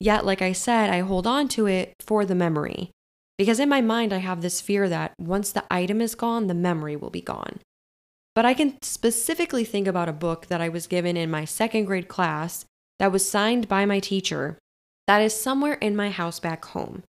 Yet, 0.00 0.24
like 0.24 0.40
I 0.40 0.52
said, 0.52 0.88
I 0.88 1.00
hold 1.00 1.26
on 1.26 1.46
to 1.48 1.66
it 1.66 1.92
for 2.00 2.24
the 2.24 2.34
memory. 2.34 2.90
Because 3.36 3.60
in 3.60 3.68
my 3.68 3.82
mind, 3.82 4.14
I 4.14 4.18
have 4.20 4.40
this 4.40 4.62
fear 4.62 4.88
that 4.88 5.12
once 5.20 5.52
the 5.52 5.64
item 5.70 6.00
is 6.00 6.14
gone, 6.14 6.46
the 6.46 6.54
memory 6.54 6.96
will 6.96 7.10
be 7.10 7.20
gone. 7.20 7.60
But 8.34 8.46
I 8.46 8.54
can 8.54 8.80
specifically 8.80 9.66
think 9.66 9.86
about 9.86 10.08
a 10.08 10.14
book 10.14 10.46
that 10.46 10.62
I 10.62 10.70
was 10.70 10.86
given 10.86 11.18
in 11.18 11.30
my 11.30 11.44
second 11.44 11.84
grade 11.84 12.08
class 12.08 12.64
that 12.98 13.12
was 13.12 13.28
signed 13.28 13.68
by 13.68 13.84
my 13.84 14.00
teacher 14.00 14.56
that 15.06 15.20
is 15.20 15.38
somewhere 15.38 15.74
in 15.74 15.94
my 15.94 16.08
house 16.08 16.40
back 16.40 16.64
home. 16.64 17.02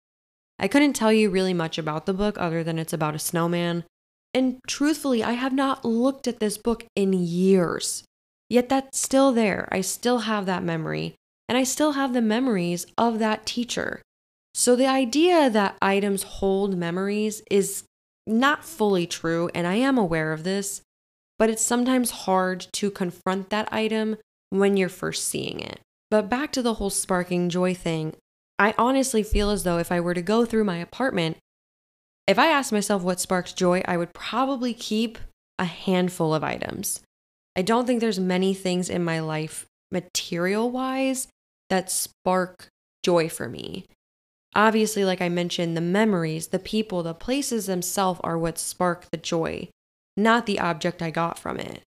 I 0.58 0.68
couldn't 0.68 0.94
tell 0.94 1.12
you 1.12 1.30
really 1.30 1.54
much 1.54 1.78
about 1.78 2.06
the 2.06 2.14
book 2.14 2.38
other 2.38 2.64
than 2.64 2.80
it's 2.80 2.94
about 2.94 3.16
a 3.16 3.20
snowman. 3.20 3.84
And 4.34 4.60
truthfully, 4.68 5.24
I 5.24 5.34
have 5.34 5.54
not 5.54 5.86
looked 5.86 6.28
at 6.28 6.40
this 6.40 6.58
book 6.58 6.86
in 6.96 7.14
years. 7.14 8.04
Yet 8.50 8.70
that's 8.70 9.00
still 9.00 9.32
there. 9.32 9.68
I 9.72 9.82
still 9.82 10.20
have 10.20 10.46
that 10.46 10.64
memory, 10.64 11.16
and 11.50 11.58
I 11.58 11.64
still 11.64 11.94
have 11.94 12.14
the 12.14 12.22
memories 12.22 12.86
of 12.98 13.20
that 13.20 13.46
teacher. 13.46 14.02
So 14.54 14.76
the 14.76 14.88
idea 14.88 15.50
that 15.50 15.78
items 15.82 16.24
hold 16.24 16.78
memories 16.78 17.42
is 17.50 17.84
not 18.28 18.64
fully 18.64 19.06
true, 19.06 19.50
and 19.54 19.68
I 19.68 19.76
am 19.76 19.98
aware 19.98 20.32
of 20.32 20.44
this, 20.44 20.82
but 21.38 21.50
it's 21.50 21.62
sometimes 21.62 22.12
hard 22.12 22.68
to 22.74 22.90
confront 22.90 23.50
that 23.50 23.72
item 23.72 24.18
when 24.50 24.78
you're 24.78 24.90
first 24.90 25.26
seeing 25.26 25.60
it. 25.60 25.80
But 26.10 26.30
back 26.30 26.52
to 26.54 26.62
the 26.62 26.76
whole 26.76 26.90
sparking 26.90 27.50
joy 27.50 27.74
thing, 27.74 28.16
I 28.58 28.74
honestly 28.78 29.24
feel 29.24 29.50
as 29.50 29.64
though 29.64 29.78
if 29.78 29.92
I 29.92 30.00
were 30.00 30.14
to 30.14 30.22
go 30.22 30.46
through 30.46 30.64
my 30.64 30.78
apartment, 30.78 31.38
if 32.28 32.40
I 32.40 32.48
asked 32.48 32.72
myself 32.72 33.04
what 33.04 33.20
sparks 33.20 33.54
joy, 33.54 33.84
I 33.86 33.98
would 33.98 34.14
probably 34.14 34.74
keep 34.74 35.18
a 35.60 35.66
handful 35.66 36.34
of 36.34 36.44
items. 36.44 37.02
I 37.56 37.62
don't 37.62 37.86
think 37.86 38.02
there's 38.02 38.20
many 38.20 38.54
things 38.54 38.90
in 38.90 39.04
my 39.04 39.20
life, 39.20 39.66
material 39.92 40.72
wise, 40.72 41.28
that 41.70 41.92
spark 41.92 42.68
joy 43.04 43.30
for 43.30 43.48
me. 43.48 43.86
Obviously, 44.56 45.04
like 45.04 45.22
I 45.22 45.30
mentioned, 45.30 45.76
the 45.76 45.82
memories, 45.82 46.48
the 46.48 46.60
people, 46.60 47.04
the 47.04 47.14
places 47.14 47.66
themselves 47.66 48.20
are 48.24 48.38
what 48.38 48.58
spark 48.58 49.10
the 49.12 49.18
joy, 49.18 49.70
not 50.16 50.46
the 50.46 50.60
object 50.60 51.02
I 51.02 51.12
got 51.12 51.38
from 51.38 51.60
it. 51.60 51.82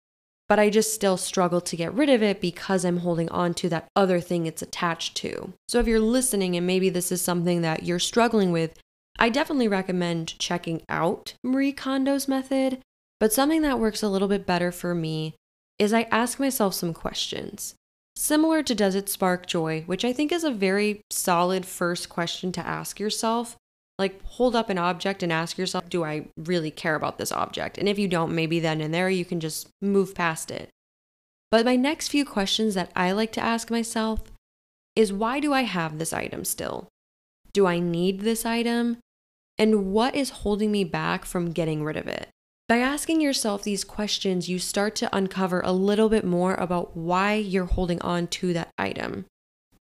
But 0.49 0.59
I 0.59 0.71
just 0.71 0.95
still 0.95 1.17
struggle 1.17 1.61
to 1.61 1.77
get 1.77 1.93
rid 1.93 2.09
of 2.09 2.23
it 2.23 2.41
because 2.41 2.85
I'm 2.85 2.99
holding 2.99 3.29
on 3.29 3.53
to 3.55 3.69
that 3.69 3.89
other 3.95 4.21
thing 4.21 4.47
it's 4.47 4.63
attached 4.63 5.17
to. 5.19 5.53
So 5.69 5.79
if 5.79 5.87
you're 5.87 6.01
listening 6.01 6.57
and 6.57 6.67
maybe 6.67 6.89
this 6.89 7.13
is 7.13 7.21
something 7.21 7.61
that 7.63 7.83
you're 7.83 7.99
struggling 7.99 8.51
with, 8.51 8.79
I 9.19 9.29
definitely 9.29 9.69
recommend 9.69 10.39
checking 10.39 10.83
out 10.89 11.35
Marie 11.45 11.73
Kondo's 11.73 12.29
method. 12.29 12.79
But 13.21 13.33
something 13.33 13.63
that 13.63 13.81
works 13.81 14.03
a 14.03 14.09
little 14.09 14.29
bit 14.29 14.47
better 14.47 14.73
for 14.73 14.95
me 14.95 15.35
is 15.79 15.93
I 15.93 16.03
ask 16.11 16.41
myself 16.41 16.75
some 16.75 16.95
questions. 16.95 17.75
Similar 18.17 18.63
to 18.65 18.75
Does 18.75 18.95
It 18.95 19.09
Spark 19.09 19.47
Joy, 19.47 19.83
which 19.87 20.05
I 20.05 20.13
think 20.13 20.33
is 20.33 20.45
a 20.45 20.51
very 20.51 21.03
solid 21.11 21.67
first 21.67 22.09
question 22.09 22.53
to 22.53 22.67
ask 22.67 22.99
yourself. 22.99 23.57
Like, 23.99 24.23
hold 24.25 24.55
up 24.55 24.71
an 24.71 24.79
object 24.79 25.23
and 25.23 25.33
ask 25.33 25.59
yourself, 25.59 25.89
Do 25.89 26.05
I 26.05 26.27
really 26.37 26.71
care 26.71 26.95
about 26.95 27.19
this 27.19 27.33
object? 27.33 27.79
And 27.79 27.89
if 27.89 27.99
you 27.99 28.09
don't, 28.09 28.35
maybe 28.35 28.61
then 28.61 28.81
and 28.81 28.95
there 28.95 29.11
you 29.11 29.25
can 29.25 29.41
just 29.41 29.69
move 29.83 30.15
past 30.15 30.51
it. 30.51 30.71
But 31.51 31.65
my 31.65 31.77
next 31.77 32.09
few 32.09 32.25
questions 32.25 32.75
that 32.75 32.93
I 32.95 33.13
like 33.13 33.33
to 33.33 33.45
ask 33.45 33.71
myself 33.71 34.21
is 34.95 35.13
Why 35.13 35.41
do 35.41 35.53
I 35.53 35.63
have 35.63 35.99
this 35.99 36.13
item 36.13 36.45
still? 36.45 36.89
Do 37.53 37.67
I 37.67 37.79
need 37.79 38.21
this 38.21 38.47
item? 38.47 38.99
And 39.59 39.93
what 39.93 40.15
is 40.15 40.31
holding 40.31 40.71
me 40.71 40.85
back 40.85 41.25
from 41.25 41.51
getting 41.51 41.83
rid 41.83 41.97
of 41.97 42.07
it? 42.07 42.29
By 42.69 42.79
asking 42.79 43.23
yourself 43.23 43.63
these 43.63 43.83
questions, 43.83 44.49
you 44.49 44.59
start 44.59 44.95
to 44.97 45.17
uncover 45.17 45.63
a 45.63 45.73
little 45.73 46.11
bit 46.11 46.25
more 46.25 46.55
about 46.55 46.97
why 46.97 47.35
you're 47.35 47.65
holding 47.65 48.01
on 48.03 48.27
to 48.29 48.53
that 48.53 48.69
item. 48.77 49.25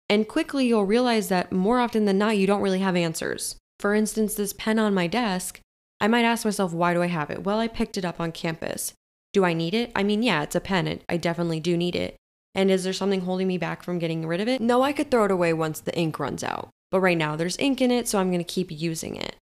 And 0.10 0.28
quickly, 0.28 0.66
you'll 0.66 0.86
realize 0.86 1.30
that 1.30 1.52
more 1.52 1.80
often 1.80 2.06
than 2.06 2.18
not, 2.18 2.38
you 2.38 2.48
don't 2.48 2.62
really 2.62 2.80
have 2.80 2.96
answers. 2.96 3.56
For 3.82 3.96
instance, 3.96 4.36
this 4.36 4.54
pen 4.54 4.78
on 4.78 4.94
my 4.94 5.08
desk, 5.08 5.60
I 6.00 6.08
might 6.08 6.24
ask 6.24 6.46
myself, 6.46 6.72
why 6.72 6.94
do 6.94 7.02
I 7.02 7.08
have 7.08 7.32
it? 7.32 7.44
Well, 7.44 7.60
I 7.60 7.68
picked 7.68 7.98
it 7.98 8.06
up 8.06 8.20
on 8.20 8.32
campus. 8.32 8.94
Do 9.34 9.44
I 9.44 9.54
need 9.54 9.74
it? 9.74 9.92
I 9.96 10.04
mean, 10.04 10.22
yeah, 10.22 10.44
it's 10.44 10.56
a 10.56 10.60
pen. 10.62 11.00
I 11.10 11.18
definitely 11.18 11.60
do 11.60 11.76
need 11.76 11.96
it. 11.96 12.16
And 12.54 12.70
is 12.70 12.84
there 12.84 12.94
something 12.94 13.22
holding 13.22 13.48
me 13.48 13.58
back 13.58 13.82
from 13.82 13.98
getting 13.98 14.28
rid 14.28 14.40
of 14.40 14.48
it? 14.48 14.62
No, 14.62 14.84
I 14.84 14.94
could 14.94 15.10
throw 15.10 15.26
it 15.26 15.32
away 15.32 15.52
once 15.52 15.80
the 15.80 15.98
ink 15.98 16.20
runs 16.20 16.44
out. 16.44 16.70
But 16.92 17.00
right 17.00 17.18
now, 17.18 17.36
there's 17.36 17.58
ink 17.58 17.82
in 17.82 17.90
it, 17.90 18.08
so 18.08 18.20
I'm 18.20 18.30
going 18.30 18.44
to 18.44 18.54
keep 18.54 18.70
using 18.70 19.16
it. 19.16 19.36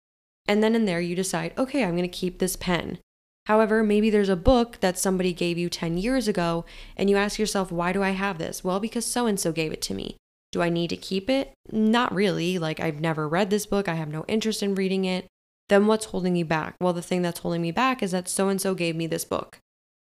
And 0.47 0.63
then 0.63 0.75
in 0.75 0.85
there, 0.85 1.01
you 1.01 1.17
decide, 1.17 1.55
okay, 1.57 1.83
I'm 1.83 1.97
going 1.97 2.03
to 2.03 2.09
keep 2.09 2.39
this 2.39 2.57
pen. 2.57 2.99
However, 3.47 3.83
maybe 3.83 4.11
there's 4.11 4.29
a 4.29 4.37
book 4.37 4.81
that 4.81 4.99
somebody 4.99 5.33
gave 5.33 5.57
you 5.57 5.71
10 5.71 5.97
years 5.97 6.29
ago, 6.29 6.67
and 6.95 7.09
you 7.09 7.17
ask 7.17 7.39
yourself, 7.39 7.73
why 7.73 7.93
do 7.93 8.03
I 8.03 8.11
have 8.11 8.37
this? 8.37 8.63
Well, 8.63 8.81
because 8.81 9.07
so 9.07 9.27
and 9.27 9.41
so 9.41 9.51
gave 9.51 9.73
it 9.73 9.81
to 9.83 9.95
me. 9.95 10.19
Do 10.57 10.63
I 10.63 10.71
need 10.71 10.89
to 10.89 10.97
keep 10.97 11.29
it? 11.29 11.53
Not 11.71 12.15
really. 12.15 12.59
Like, 12.59 12.81
I've 12.81 12.99
never 12.99 13.29
read 13.29 13.51
this 13.51 13.67
book, 13.67 13.91
I 13.91 13.95
have 13.97 14.09
no 14.09 14.25
interest 14.27 14.63
in 14.63 14.75
reading 14.75 15.05
it. 15.05 15.27
Then 15.69 15.87
what's 15.87 16.07
holding 16.07 16.35
you 16.35 16.47
back? 16.47 16.77
Well, 16.81 16.95
the 16.95 17.03
thing 17.03 17.21
that's 17.21 17.41
holding 17.41 17.61
me 17.61 17.73
back 17.73 18.03
is 18.03 18.13
that 18.13 18.27
so 18.27 18.49
and 18.49 18.59
so 18.59 18.75
gave 18.75 18.97
me 18.97 19.07
this 19.07 19.27
book. 19.27 19.59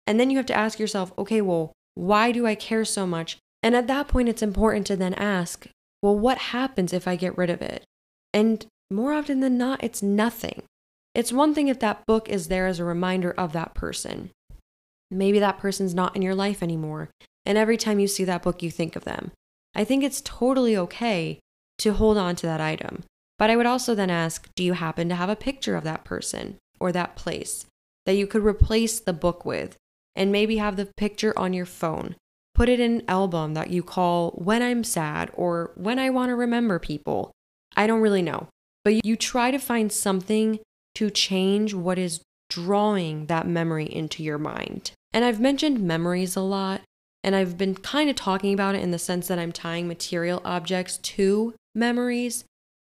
And 0.07 0.17
then 0.17 0.29
you 0.29 0.37
have 0.37 0.45
to 0.45 0.57
ask 0.57 0.79
yourself, 0.79 1.11
okay, 1.17 1.41
well, 1.41 1.73
why 1.95 2.31
do 2.31 2.47
I 2.47 2.55
care 2.55 2.85
so 2.85 3.05
much? 3.05 3.35
And 3.61 3.75
at 3.75 3.87
that 3.87 4.07
point, 4.07 4.29
it's 4.29 4.41
important 4.41 4.87
to 4.87 4.95
then 4.95 5.13
ask, 5.15 5.67
well, 6.01 6.17
what 6.17 6.37
happens 6.37 6.93
if 6.93 7.05
I 7.05 7.17
get 7.17 7.37
rid 7.37 7.49
of 7.49 7.61
it? 7.61 7.83
And 8.33 8.65
more 8.89 9.11
often 9.11 9.41
than 9.41 9.57
not, 9.57 9.83
it's 9.83 10.01
nothing. 10.01 10.63
It's 11.13 11.33
one 11.33 11.53
thing 11.53 11.67
if 11.67 11.79
that 11.79 12.05
book 12.05 12.29
is 12.29 12.47
there 12.47 12.65
as 12.65 12.79
a 12.79 12.85
reminder 12.85 13.31
of 13.31 13.51
that 13.51 13.73
person. 13.73 14.29
Maybe 15.11 15.39
that 15.39 15.57
person's 15.57 15.93
not 15.93 16.15
in 16.15 16.21
your 16.21 16.33
life 16.33 16.63
anymore, 16.63 17.09
and 17.45 17.57
every 17.57 17.75
time 17.75 17.99
you 17.99 18.07
see 18.07 18.23
that 18.23 18.43
book, 18.43 18.63
you 18.63 18.71
think 18.71 18.95
of 18.95 19.03
them. 19.03 19.31
I 19.75 19.83
think 19.83 20.03
it's 20.03 20.21
totally 20.21 20.75
okay 20.77 21.39
to 21.79 21.93
hold 21.93 22.17
on 22.17 22.35
to 22.37 22.45
that 22.45 22.61
item. 22.61 23.03
But 23.37 23.49
I 23.49 23.55
would 23.55 23.65
also 23.65 23.95
then 23.95 24.09
ask 24.09 24.49
do 24.55 24.63
you 24.63 24.73
happen 24.73 25.09
to 25.09 25.15
have 25.15 25.29
a 25.29 25.35
picture 25.35 25.75
of 25.75 25.83
that 25.85 26.03
person 26.03 26.57
or 26.79 26.91
that 26.91 27.15
place 27.15 27.65
that 28.05 28.15
you 28.15 28.27
could 28.27 28.43
replace 28.43 28.99
the 28.99 29.13
book 29.13 29.45
with 29.45 29.77
and 30.15 30.31
maybe 30.31 30.57
have 30.57 30.75
the 30.75 30.89
picture 30.97 31.37
on 31.37 31.53
your 31.53 31.65
phone? 31.65 32.15
Put 32.53 32.67
it 32.67 32.79
in 32.79 32.95
an 32.95 33.03
album 33.07 33.53
that 33.53 33.69
you 33.69 33.81
call 33.81 34.31
When 34.31 34.61
I'm 34.61 34.83
Sad 34.83 35.31
or 35.33 35.71
When 35.75 35.97
I 35.97 36.09
Want 36.09 36.29
to 36.29 36.35
Remember 36.35 36.77
People. 36.79 37.31
I 37.77 37.87
don't 37.87 38.01
really 38.01 38.21
know. 38.21 38.47
But 38.83 39.05
you 39.05 39.15
try 39.15 39.51
to 39.51 39.59
find 39.59 39.91
something 39.91 40.59
to 40.95 41.09
change 41.09 41.73
what 41.73 41.97
is 41.97 42.21
drawing 42.49 43.27
that 43.27 43.47
memory 43.47 43.85
into 43.85 44.23
your 44.23 44.37
mind. 44.37 44.91
And 45.13 45.23
I've 45.23 45.39
mentioned 45.39 45.79
memories 45.79 46.35
a 46.35 46.41
lot, 46.41 46.81
and 47.23 47.35
I've 47.35 47.57
been 47.57 47.75
kind 47.75 48.09
of 48.09 48.15
talking 48.15 48.53
about 48.53 48.75
it 48.75 48.81
in 48.81 48.91
the 48.91 48.99
sense 48.99 49.27
that 49.27 49.39
I'm 49.39 49.51
tying 49.51 49.87
material 49.87 50.41
objects 50.45 50.97
to 50.97 51.53
memories. 51.75 52.45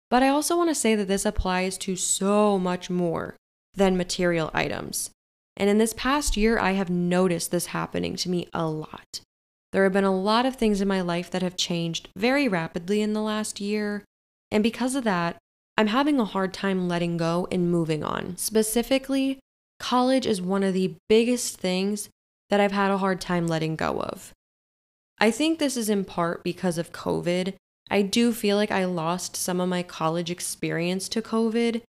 But 0.09 0.23
I 0.23 0.29
also 0.29 0.57
want 0.57 0.69
to 0.69 0.75
say 0.75 0.95
that 0.95 1.07
this 1.07 1.25
applies 1.25 1.77
to 1.79 1.95
so 1.95 2.57
much 2.57 2.89
more 2.89 3.35
than 3.73 3.97
material 3.97 4.51
items. 4.53 5.11
And 5.55 5.69
in 5.69 5.77
this 5.77 5.93
past 5.93 6.37
year, 6.37 6.59
I 6.59 6.71
have 6.71 6.89
noticed 6.89 7.51
this 7.51 7.67
happening 7.67 8.15
to 8.17 8.29
me 8.29 8.47
a 8.53 8.67
lot. 8.67 9.21
There 9.71 9.83
have 9.83 9.93
been 9.93 10.03
a 10.03 10.15
lot 10.15 10.45
of 10.45 10.55
things 10.55 10.81
in 10.81 10.87
my 10.87 11.01
life 11.01 11.29
that 11.31 11.41
have 11.41 11.57
changed 11.57 12.09
very 12.15 12.47
rapidly 12.47 13.01
in 13.01 13.13
the 13.13 13.21
last 13.21 13.59
year. 13.59 14.03
And 14.49 14.63
because 14.63 14.95
of 14.95 15.03
that, 15.03 15.37
I'm 15.77 15.87
having 15.87 16.19
a 16.19 16.25
hard 16.25 16.53
time 16.53 16.87
letting 16.87 17.17
go 17.17 17.47
and 17.51 17.69
moving 17.69 18.03
on. 18.03 18.37
Specifically, 18.37 19.39
college 19.79 20.25
is 20.25 20.41
one 20.41 20.63
of 20.63 20.73
the 20.73 20.95
biggest 21.09 21.57
things 21.57 22.09
that 22.49 22.59
I've 22.59 22.71
had 22.71 22.91
a 22.91 22.97
hard 22.97 23.21
time 23.21 23.47
letting 23.47 23.75
go 23.75 24.01
of. 24.01 24.33
I 25.19 25.31
think 25.31 25.57
this 25.57 25.75
is 25.75 25.89
in 25.89 26.05
part 26.05 26.43
because 26.43 26.77
of 26.77 26.91
COVID. 26.91 27.53
I 27.89 28.01
do 28.01 28.33
feel 28.33 28.57
like 28.57 28.71
I 28.71 28.85
lost 28.85 29.35
some 29.35 29.59
of 29.59 29.69
my 29.69 29.83
college 29.83 30.29
experience 30.29 31.09
to 31.09 31.21
COVID, 31.21 31.81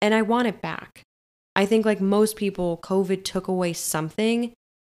and 0.00 0.14
I 0.14 0.22
want 0.22 0.48
it 0.48 0.62
back. 0.62 1.02
I 1.54 1.64
think, 1.66 1.86
like 1.86 2.00
most 2.00 2.36
people, 2.36 2.78
COVID 2.82 3.24
took 3.24 3.48
away 3.48 3.72
something. 3.72 4.52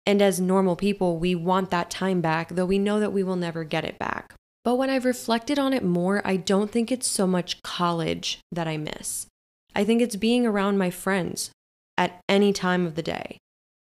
And 0.07 0.23
as 0.23 0.41
normal 0.41 0.77
people, 0.77 1.19
we 1.19 1.35
want 1.35 1.71
that 1.71 1.91
time 1.91 2.21
back, 2.21 2.51
though 2.51 2.67
we 2.67 2.79
know 2.79 3.01
that 3.01 3.13
we 3.13 3.23
will 3.23 3.37
never 3.37 3.65
get 3.65 3.85
it 3.85 3.99
back. 3.99 4.35
But 4.65 4.77
when 4.77 4.91
I've 4.91 5.05
reflected 5.05 5.59
on 5.59 5.73
it 5.73 5.85
more, 5.85 6.21
I 6.25 6.37
don't 6.37 6.71
think 6.71 6.93
it's 6.93 7.07
so 7.07 7.27
much 7.27 7.63
college 7.63 8.41
that 8.53 8.69
I 8.69 8.77
miss. 8.77 9.27
I 9.75 9.85
think 9.85 10.03
it's 10.03 10.17
being 10.17 10.47
around 10.47 10.79
my 10.79 10.91
friends 10.91 11.51
at 11.97 12.21
any 12.29 12.53
time 12.53 12.87
of 12.87 12.95
the 12.95 13.03
day. 13.03 13.39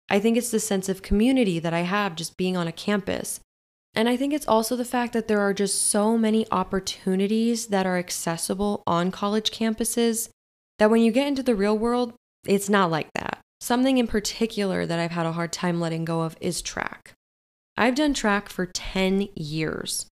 I 0.09 0.19
think 0.19 0.37
it's 0.37 0.51
the 0.51 0.59
sense 0.59 0.89
of 0.89 1.01
community 1.01 1.59
that 1.59 1.73
I 1.73 1.81
have 1.81 2.15
just 2.15 2.37
being 2.37 2.55
on 2.55 2.67
a 2.67 2.71
campus. 2.71 3.39
And 3.93 4.07
I 4.07 4.15
think 4.15 4.33
it's 4.33 4.47
also 4.47 4.75
the 4.75 4.85
fact 4.85 5.13
that 5.13 5.27
there 5.27 5.41
are 5.41 5.53
just 5.53 5.81
so 5.81 6.17
many 6.17 6.45
opportunities 6.51 7.67
that 7.67 7.85
are 7.85 7.97
accessible 7.97 8.83
on 8.85 9.11
college 9.11 9.51
campuses 9.51 10.29
that 10.79 10.89
when 10.89 11.01
you 11.01 11.11
get 11.11 11.27
into 11.27 11.43
the 11.43 11.55
real 11.55 11.77
world, 11.77 12.13
it's 12.45 12.69
not 12.69 12.91
like 12.91 13.09
that. 13.15 13.39
Something 13.59 13.97
in 13.97 14.07
particular 14.07 14.85
that 14.85 14.99
I've 14.99 15.11
had 15.11 15.25
a 15.25 15.31
hard 15.31 15.51
time 15.51 15.79
letting 15.79 16.05
go 16.05 16.21
of 16.21 16.37
is 16.39 16.61
track. 16.61 17.13
I've 17.75 17.95
done 17.95 18.13
track 18.13 18.49
for 18.49 18.65
10 18.67 19.29
years. 19.35 20.05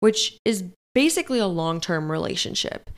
which 0.00 0.36
is 0.44 0.64
basically 0.94 1.38
a 1.38 1.46
long 1.46 1.80
term 1.80 2.10
relationship. 2.10 2.90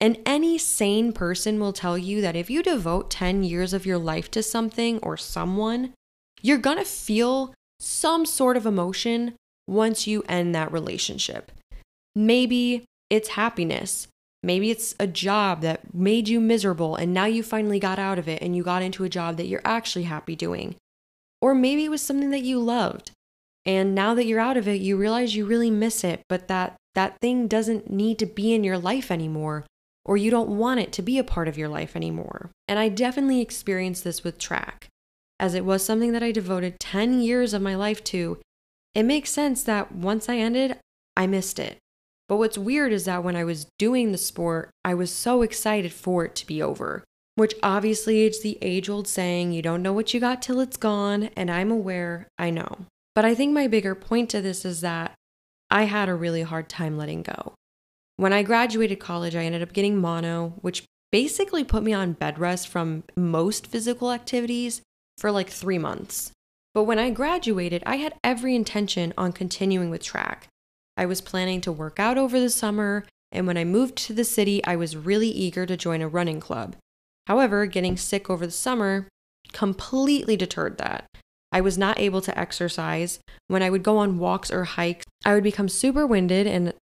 And 0.00 0.18
any 0.24 0.56
sane 0.56 1.12
person 1.12 1.60
will 1.60 1.74
tell 1.74 1.98
you 1.98 2.22
that 2.22 2.36
if 2.36 2.48
you 2.48 2.62
devote 2.62 3.10
10 3.10 3.42
years 3.42 3.74
of 3.74 3.84
your 3.84 3.98
life 3.98 4.30
to 4.30 4.42
something 4.42 4.98
or 5.02 5.16
someone, 5.18 5.92
you're 6.40 6.58
gonna 6.58 6.86
feel 6.86 7.54
some 7.78 8.24
sort 8.24 8.56
of 8.56 8.64
emotion 8.64 9.34
once 9.66 10.06
you 10.06 10.22
end 10.28 10.54
that 10.54 10.72
relationship. 10.72 11.52
Maybe 12.16 12.84
it's 13.10 13.30
happiness. 13.30 14.08
Maybe 14.42 14.70
it's 14.70 14.94
a 14.98 15.06
job 15.06 15.60
that 15.60 15.92
made 15.92 16.28
you 16.28 16.40
miserable 16.40 16.96
and 16.96 17.12
now 17.12 17.26
you 17.26 17.42
finally 17.42 17.78
got 17.78 17.98
out 17.98 18.18
of 18.18 18.26
it 18.26 18.40
and 18.40 18.56
you 18.56 18.62
got 18.62 18.82
into 18.82 19.04
a 19.04 19.10
job 19.10 19.36
that 19.36 19.46
you're 19.46 19.60
actually 19.66 20.04
happy 20.04 20.34
doing. 20.34 20.76
Or 21.42 21.54
maybe 21.54 21.84
it 21.84 21.90
was 21.90 22.00
something 22.00 22.30
that 22.30 22.42
you 22.42 22.58
loved. 22.58 23.10
And 23.66 23.94
now 23.94 24.14
that 24.14 24.24
you're 24.24 24.40
out 24.40 24.56
of 24.56 24.66
it, 24.66 24.80
you 24.80 24.96
realize 24.96 25.36
you 25.36 25.44
really 25.44 25.70
miss 25.70 26.04
it, 26.04 26.22
but 26.26 26.48
that 26.48 26.76
that 26.94 27.18
thing 27.20 27.46
doesn't 27.46 27.90
need 27.90 28.18
to 28.18 28.26
be 28.26 28.54
in 28.54 28.64
your 28.64 28.78
life 28.78 29.10
anymore 29.10 29.66
or 30.10 30.16
you 30.16 30.28
don't 30.28 30.48
want 30.48 30.80
it 30.80 30.90
to 30.90 31.02
be 31.02 31.18
a 31.18 31.24
part 31.24 31.46
of 31.46 31.56
your 31.56 31.68
life 31.68 31.94
anymore. 31.94 32.50
And 32.66 32.80
I 32.80 32.88
definitely 32.88 33.40
experienced 33.40 34.02
this 34.02 34.24
with 34.24 34.38
track. 34.38 34.88
As 35.38 35.54
it 35.54 35.64
was 35.64 35.84
something 35.84 36.10
that 36.10 36.22
I 36.22 36.32
devoted 36.32 36.80
10 36.80 37.20
years 37.20 37.54
of 37.54 37.62
my 37.62 37.76
life 37.76 38.02
to, 38.04 38.38
it 38.92 39.04
makes 39.04 39.30
sense 39.30 39.62
that 39.62 39.92
once 39.92 40.28
I 40.28 40.38
ended, 40.38 40.78
I 41.16 41.28
missed 41.28 41.60
it. 41.60 41.78
But 42.28 42.38
what's 42.38 42.58
weird 42.58 42.92
is 42.92 43.04
that 43.04 43.22
when 43.22 43.36
I 43.36 43.44
was 43.44 43.68
doing 43.78 44.10
the 44.10 44.18
sport, 44.18 44.70
I 44.84 44.94
was 44.94 45.12
so 45.12 45.42
excited 45.42 45.92
for 45.92 46.24
it 46.24 46.34
to 46.34 46.46
be 46.46 46.60
over. 46.60 47.04
Which 47.36 47.54
obviously 47.62 48.26
is 48.26 48.42
the 48.42 48.58
age 48.60 48.88
old 48.88 49.06
saying, 49.06 49.52
you 49.52 49.62
don't 49.62 49.80
know 49.80 49.92
what 49.92 50.12
you 50.12 50.18
got 50.18 50.42
till 50.42 50.58
it's 50.58 50.76
gone, 50.76 51.30
and 51.36 51.52
I'm 51.52 51.70
aware, 51.70 52.26
I 52.36 52.50
know. 52.50 52.86
But 53.14 53.24
I 53.24 53.36
think 53.36 53.52
my 53.52 53.68
bigger 53.68 53.94
point 53.94 54.28
to 54.30 54.42
this 54.42 54.64
is 54.64 54.80
that 54.80 55.14
I 55.70 55.84
had 55.84 56.08
a 56.08 56.16
really 56.16 56.42
hard 56.42 56.68
time 56.68 56.98
letting 56.98 57.22
go. 57.22 57.54
When 58.20 58.34
I 58.34 58.42
graduated 58.42 59.00
college, 59.00 59.34
I 59.34 59.46
ended 59.46 59.62
up 59.62 59.72
getting 59.72 59.96
mono, 59.96 60.52
which 60.60 60.84
basically 61.10 61.64
put 61.64 61.82
me 61.82 61.94
on 61.94 62.12
bed 62.12 62.38
rest 62.38 62.68
from 62.68 63.02
most 63.16 63.66
physical 63.66 64.12
activities 64.12 64.82
for 65.16 65.32
like 65.32 65.48
three 65.48 65.78
months. 65.78 66.30
But 66.74 66.84
when 66.84 66.98
I 66.98 67.08
graduated, 67.08 67.82
I 67.86 67.96
had 67.96 68.18
every 68.22 68.54
intention 68.54 69.14
on 69.16 69.32
continuing 69.32 69.88
with 69.88 70.02
track. 70.02 70.48
I 70.98 71.06
was 71.06 71.22
planning 71.22 71.62
to 71.62 71.72
work 71.72 71.98
out 71.98 72.18
over 72.18 72.38
the 72.38 72.50
summer, 72.50 73.06
and 73.32 73.46
when 73.46 73.56
I 73.56 73.64
moved 73.64 73.96
to 73.96 74.12
the 74.12 74.24
city, 74.24 74.62
I 74.66 74.76
was 74.76 74.98
really 74.98 75.30
eager 75.30 75.64
to 75.64 75.74
join 75.74 76.02
a 76.02 76.06
running 76.06 76.40
club. 76.40 76.76
However, 77.26 77.64
getting 77.64 77.96
sick 77.96 78.28
over 78.28 78.44
the 78.44 78.52
summer 78.52 79.08
completely 79.54 80.36
deterred 80.36 80.76
that. 80.76 81.06
I 81.52 81.62
was 81.62 81.78
not 81.78 81.98
able 81.98 82.20
to 82.20 82.38
exercise. 82.38 83.18
When 83.48 83.62
I 83.62 83.70
would 83.70 83.82
go 83.82 83.96
on 83.96 84.18
walks 84.18 84.50
or 84.50 84.64
hikes, 84.64 85.06
I 85.24 85.32
would 85.32 85.42
become 85.42 85.70
super 85.70 86.06
winded 86.06 86.46
and 86.46 86.74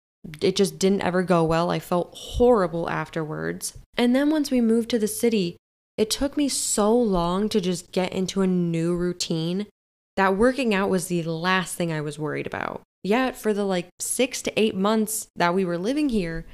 it 0.42 0.56
just 0.56 0.80
didn't 0.80 1.04
ever 1.04 1.24
go 1.24 1.44
well. 1.44 1.72
I 1.72 1.80
felt 1.80 2.14
horrible 2.16 2.90
afterwards. 2.90 3.78
And 3.98 4.16
then 4.16 4.30
once 4.30 4.52
we 4.52 4.62
moved 4.62 4.90
to 4.90 5.00
the 5.00 5.08
city, 5.08 5.58
it 5.98 6.10
took 6.10 6.38
me 6.38 6.48
so 6.50 6.96
long 6.96 7.50
to 7.50 7.60
just 7.60 7.92
get 7.92 8.14
into 8.14 8.42
a 8.42 8.48
new 8.48 8.96
routine 8.96 9.68
that 10.16 10.36
working 10.36 10.74
out 10.74 10.90
was 10.90 11.08
the 11.08 11.24
last 11.24 11.76
thing 11.76 11.92
I 11.92 12.02
was 12.02 12.20
worried 12.20 12.48
about. 12.48 12.82
Yet, 13.04 13.38
for 13.38 13.54
the 13.54 13.64
like 13.64 13.88
six 14.00 14.42
to 14.44 14.60
eight 14.60 14.76
months 14.76 15.28
that 15.36 15.54
we 15.54 15.64
were 15.64 15.78
living 15.78 16.10
here, 16.10 16.46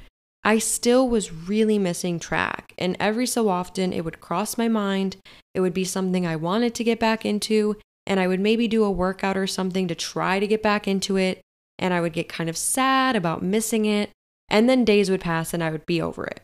I 0.44 0.58
still 0.58 1.08
was 1.08 1.32
really 1.32 1.78
missing 1.78 2.20
track. 2.20 2.74
And 2.78 2.96
every 3.00 3.26
so 3.26 3.48
often, 3.48 3.92
it 3.92 4.04
would 4.04 4.20
cross 4.20 4.58
my 4.58 4.68
mind. 4.68 5.16
It 5.54 5.60
would 5.60 5.74
be 5.74 5.84
something 5.84 6.26
I 6.26 6.36
wanted 6.36 6.74
to 6.74 6.84
get 6.84 7.00
back 7.00 7.24
into. 7.24 7.76
And 8.06 8.20
I 8.20 8.26
would 8.26 8.40
maybe 8.40 8.68
do 8.68 8.84
a 8.84 8.90
workout 8.90 9.38
or 9.38 9.46
something 9.46 9.88
to 9.88 9.94
try 9.94 10.38
to 10.38 10.46
get 10.46 10.62
back 10.62 10.86
into 10.86 11.16
it. 11.16 11.40
And 11.78 11.92
I 11.92 12.00
would 12.00 12.12
get 12.12 12.28
kind 12.28 12.48
of 12.48 12.56
sad 12.56 13.16
about 13.16 13.42
missing 13.42 13.84
it. 13.84 14.10
And 14.48 14.68
then 14.68 14.84
days 14.84 15.10
would 15.10 15.20
pass 15.20 15.54
and 15.54 15.62
I 15.62 15.70
would 15.70 15.86
be 15.86 16.00
over 16.00 16.24
it. 16.24 16.40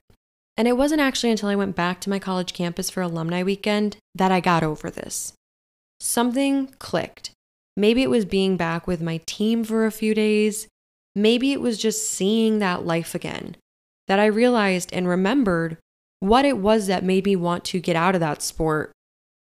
And 0.56 0.66
it 0.66 0.76
wasn't 0.76 1.00
actually 1.00 1.30
until 1.30 1.48
I 1.48 1.56
went 1.56 1.76
back 1.76 2.00
to 2.00 2.10
my 2.10 2.18
college 2.18 2.52
campus 2.52 2.90
for 2.90 3.02
alumni 3.02 3.42
weekend 3.42 3.96
that 4.14 4.32
I 4.32 4.40
got 4.40 4.62
over 4.62 4.90
this. 4.90 5.32
Something 6.00 6.68
clicked. 6.78 7.30
Maybe 7.76 8.02
it 8.02 8.10
was 8.10 8.24
being 8.24 8.56
back 8.56 8.86
with 8.86 9.00
my 9.00 9.20
team 9.26 9.64
for 9.64 9.86
a 9.86 9.92
few 9.92 10.14
days. 10.14 10.66
Maybe 11.14 11.52
it 11.52 11.60
was 11.60 11.78
just 11.78 12.10
seeing 12.10 12.58
that 12.58 12.84
life 12.84 13.14
again. 13.14 13.56
That 14.08 14.18
I 14.18 14.26
realized 14.26 14.90
and 14.92 15.06
remembered 15.06 15.78
what 16.18 16.44
it 16.44 16.58
was 16.58 16.86
that 16.88 17.04
made 17.04 17.24
me 17.24 17.36
want 17.36 17.64
to 17.66 17.80
get 17.80 17.96
out 17.96 18.14
of 18.14 18.20
that 18.20 18.42
sport 18.42 18.92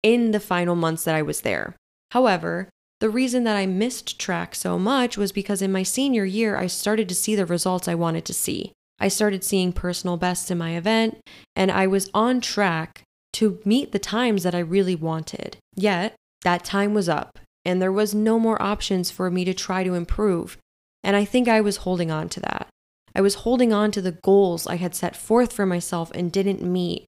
in 0.02 0.30
the 0.30 0.40
final 0.40 0.76
months 0.76 1.04
that 1.04 1.14
I 1.14 1.22
was 1.22 1.42
there. 1.42 1.74
However, 2.12 2.68
the 3.00 3.10
reason 3.10 3.44
that 3.44 3.56
I 3.56 3.66
missed 3.66 4.18
track 4.18 4.54
so 4.54 4.78
much 4.78 5.16
was 5.16 5.32
because 5.32 5.60
in 5.60 5.72
my 5.72 5.82
senior 5.82 6.24
year, 6.24 6.56
I 6.56 6.66
started 6.66 7.08
to 7.08 7.14
see 7.14 7.34
the 7.34 7.46
results 7.46 7.88
I 7.88 7.94
wanted 7.94 8.24
to 8.26 8.34
see. 8.34 8.72
I 8.98 9.08
started 9.08 9.44
seeing 9.44 9.72
personal 9.72 10.16
bests 10.16 10.50
in 10.50 10.58
my 10.58 10.76
event, 10.76 11.18
and 11.56 11.70
I 11.70 11.86
was 11.86 12.10
on 12.14 12.40
track 12.40 13.02
to 13.34 13.58
meet 13.64 13.92
the 13.92 13.98
times 13.98 14.44
that 14.44 14.54
I 14.54 14.60
really 14.60 14.94
wanted. 14.94 15.56
Yet, 15.74 16.14
that 16.42 16.64
time 16.64 16.94
was 16.94 17.08
up, 17.08 17.38
and 17.64 17.82
there 17.82 17.92
was 17.92 18.14
no 18.14 18.38
more 18.38 18.60
options 18.62 19.10
for 19.10 19.30
me 19.30 19.44
to 19.44 19.54
try 19.54 19.82
to 19.82 19.94
improve. 19.94 20.56
And 21.02 21.16
I 21.16 21.24
think 21.24 21.48
I 21.48 21.60
was 21.60 21.78
holding 21.78 22.10
on 22.10 22.28
to 22.30 22.40
that. 22.40 22.68
I 23.14 23.20
was 23.20 23.36
holding 23.36 23.72
on 23.72 23.90
to 23.92 24.02
the 24.02 24.12
goals 24.12 24.66
I 24.66 24.76
had 24.76 24.94
set 24.94 25.16
forth 25.16 25.52
for 25.52 25.66
myself 25.66 26.10
and 26.14 26.32
didn't 26.32 26.62
meet. 26.62 27.06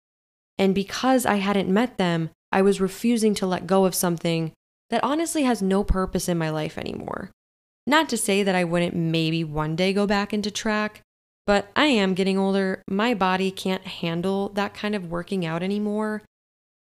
And 0.59 0.75
because 0.75 1.27
I 1.27 1.37
hadn't 1.37 1.69
met 1.69 1.99
them, 1.99 2.31
I 2.53 2.63
was 2.63 2.81
refusing 2.81 3.35
to 3.37 3.47
let 3.47 3.67
go 3.67 3.85
of 3.85 3.95
something 3.95 4.53
that 4.91 5.05
honestly 5.05 5.43
has 5.43 5.63
no 5.63 5.83
purpose 5.85 6.29
in 6.29 6.39
my 6.39 6.51
life 6.51 6.79
anymore. 6.79 7.31
Not 7.87 8.09
to 8.09 8.17
say 8.17 8.43
that 8.43 8.55
I 8.55 8.65
wouldn't 8.65 8.95
maybe 8.95 9.45
one 9.45 9.77
day 9.77 9.93
go 9.93 10.07
back 10.07 10.33
into 10.33 10.51
track, 10.51 11.03
but 11.47 11.69
I 11.77 11.87
am 11.87 12.15
getting 12.15 12.37
older. 12.37 12.83
My 12.89 13.15
body 13.15 13.51
can't 13.51 13.87
handle 13.87 14.49
that 14.51 14.75
kind 14.75 14.95
of 14.95 15.11
working 15.11 15.47
out 15.47 15.63
anymore. 15.63 16.23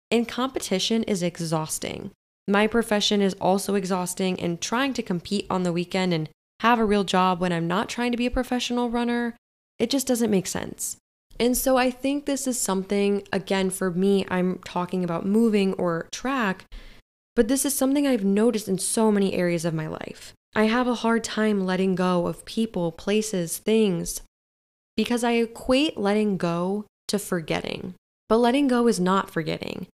And 0.10 0.28
competition 0.28 1.04
is 1.04 1.22
exhausting. 1.22 2.12
My 2.48 2.68
profession 2.68 3.22
is 3.22 3.36
also 3.42 3.74
exhausting, 3.74 4.40
and 4.40 4.62
trying 4.62 4.94
to 4.94 5.04
compete 5.04 5.48
on 5.50 5.64
the 5.64 5.74
weekend 5.74 6.14
and 6.14 6.30
have 6.60 6.80
a 6.80 6.86
real 6.86 7.04
job 7.04 7.40
when 7.40 7.52
I'm 7.52 7.68
not 7.68 7.90
trying 7.90 8.12
to 8.12 8.18
be 8.18 8.28
a 8.28 8.32
professional 8.32 8.90
runner, 8.90 9.36
it 9.80 9.90
just 9.90 10.08
doesn't 10.08 10.32
make 10.32 10.48
sense. 10.48 10.98
And 11.40 11.58
so 11.58 11.76
I 11.76 11.92
think 11.92 12.26
this 12.26 12.48
is 12.48 12.60
something, 12.60 13.24
again, 13.34 13.70
for 13.70 13.92
me, 13.92 14.26
I'm 14.30 14.60
talking 14.60 15.04
about 15.04 15.26
moving 15.26 15.74
or 15.74 16.08
track, 16.12 16.66
but 17.36 17.48
this 17.48 17.66
is 17.66 17.76
something 17.76 18.08
I've 18.08 18.24
noticed 18.24 18.68
in 18.68 18.78
so 18.78 19.12
many 19.12 19.34
areas 19.34 19.66
of 19.66 19.74
my 19.74 19.88
life. 19.88 20.34
I 20.56 20.66
have 20.66 20.88
a 20.88 20.96
hard 20.96 21.24
time 21.24 21.66
letting 21.66 21.96
go 21.96 22.28
of 22.28 22.46
people, 22.46 22.92
places, 22.92 23.58
things, 23.58 24.22
because 24.96 25.24
I 25.24 25.34
equate 25.34 25.98
letting 25.98 26.38
go 26.38 26.86
to 27.10 27.20
forgetting. 27.20 27.96
But 28.30 28.38
letting 28.38 28.68
go 28.68 28.88
is 28.88 29.00
not 29.00 29.30
forgetting. 29.30 29.88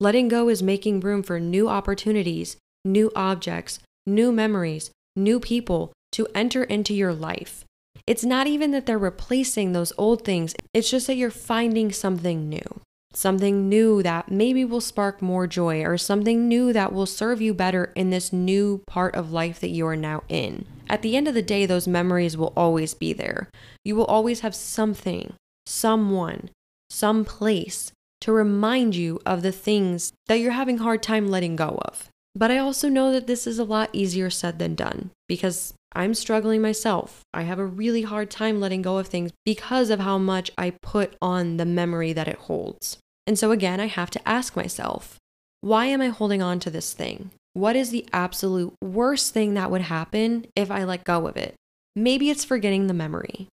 Letting 0.00 0.28
go 0.28 0.48
is 0.48 0.62
making 0.62 1.00
room 1.00 1.22
for 1.22 1.40
new 1.40 1.68
opportunities, 1.68 2.56
new 2.84 3.10
objects, 3.16 3.78
new 4.06 4.30
memories, 4.32 4.90
new 5.16 5.40
people 5.40 5.92
to 6.12 6.28
enter 6.34 6.64
into 6.64 6.94
your 6.94 7.14
life. 7.14 7.64
It's 8.06 8.24
not 8.24 8.46
even 8.46 8.72
that 8.72 8.86
they're 8.86 8.98
replacing 8.98 9.72
those 9.72 9.92
old 9.96 10.24
things, 10.24 10.54
it's 10.74 10.90
just 10.90 11.06
that 11.06 11.14
you're 11.14 11.30
finding 11.30 11.92
something 11.92 12.48
new. 12.48 12.80
Something 13.14 13.68
new 13.68 14.02
that 14.02 14.30
maybe 14.30 14.64
will 14.64 14.80
spark 14.80 15.20
more 15.20 15.46
joy, 15.46 15.82
or 15.82 15.98
something 15.98 16.48
new 16.48 16.72
that 16.72 16.92
will 16.92 17.06
serve 17.06 17.40
you 17.42 17.52
better 17.52 17.92
in 17.94 18.10
this 18.10 18.32
new 18.32 18.82
part 18.86 19.14
of 19.14 19.32
life 19.32 19.60
that 19.60 19.68
you 19.68 19.86
are 19.86 19.96
now 19.96 20.22
in. 20.28 20.66
At 20.88 21.02
the 21.02 21.16
end 21.16 21.28
of 21.28 21.34
the 21.34 21.42
day, 21.42 21.66
those 21.66 21.86
memories 21.86 22.36
will 22.36 22.52
always 22.56 22.94
be 22.94 23.12
there. 23.12 23.48
You 23.84 23.96
will 23.96 24.06
always 24.06 24.40
have 24.40 24.54
something, 24.54 25.34
someone, 25.66 26.50
some 26.90 27.24
place 27.24 27.92
to 28.22 28.32
remind 28.32 28.94
you 28.94 29.20
of 29.26 29.42
the 29.42 29.52
things 29.52 30.12
that 30.26 30.36
you're 30.36 30.52
having 30.52 30.78
hard 30.78 31.02
time 31.02 31.28
letting 31.28 31.56
go 31.56 31.80
of. 31.84 32.08
But 32.34 32.50
I 32.50 32.58
also 32.58 32.88
know 32.88 33.12
that 33.12 33.26
this 33.26 33.46
is 33.46 33.58
a 33.58 33.64
lot 33.64 33.90
easier 33.92 34.30
said 34.30 34.58
than 34.58 34.74
done 34.74 35.10
because 35.28 35.74
I'm 35.94 36.14
struggling 36.14 36.62
myself. 36.62 37.20
I 37.34 37.42
have 37.42 37.58
a 37.58 37.66
really 37.66 38.02
hard 38.02 38.30
time 38.30 38.58
letting 38.58 38.80
go 38.80 38.96
of 38.96 39.08
things 39.08 39.32
because 39.44 39.90
of 39.90 40.00
how 40.00 40.16
much 40.16 40.50
I 40.56 40.70
put 40.82 41.14
on 41.20 41.58
the 41.58 41.66
memory 41.66 42.14
that 42.14 42.28
it 42.28 42.38
holds. 42.38 42.98
And 43.26 43.38
so 43.38 43.50
again, 43.50 43.80
I 43.80 43.86
have 43.86 44.10
to 44.10 44.28
ask 44.28 44.56
myself, 44.56 45.16
why 45.60 45.86
am 45.86 46.00
I 46.00 46.08
holding 46.08 46.42
on 46.42 46.58
to 46.60 46.70
this 46.70 46.92
thing? 46.92 47.30
What 47.54 47.76
is 47.76 47.90
the 47.90 48.06
absolute 48.12 48.74
worst 48.82 49.32
thing 49.32 49.54
that 49.54 49.70
would 49.70 49.82
happen 49.82 50.46
if 50.56 50.70
I 50.70 50.84
let 50.84 51.04
go 51.04 51.26
of 51.28 51.36
it? 51.36 51.54
Maybe 51.94 52.30
it's 52.30 52.44
forgetting 52.44 52.86
the 52.86 52.94
memory. 52.94 53.48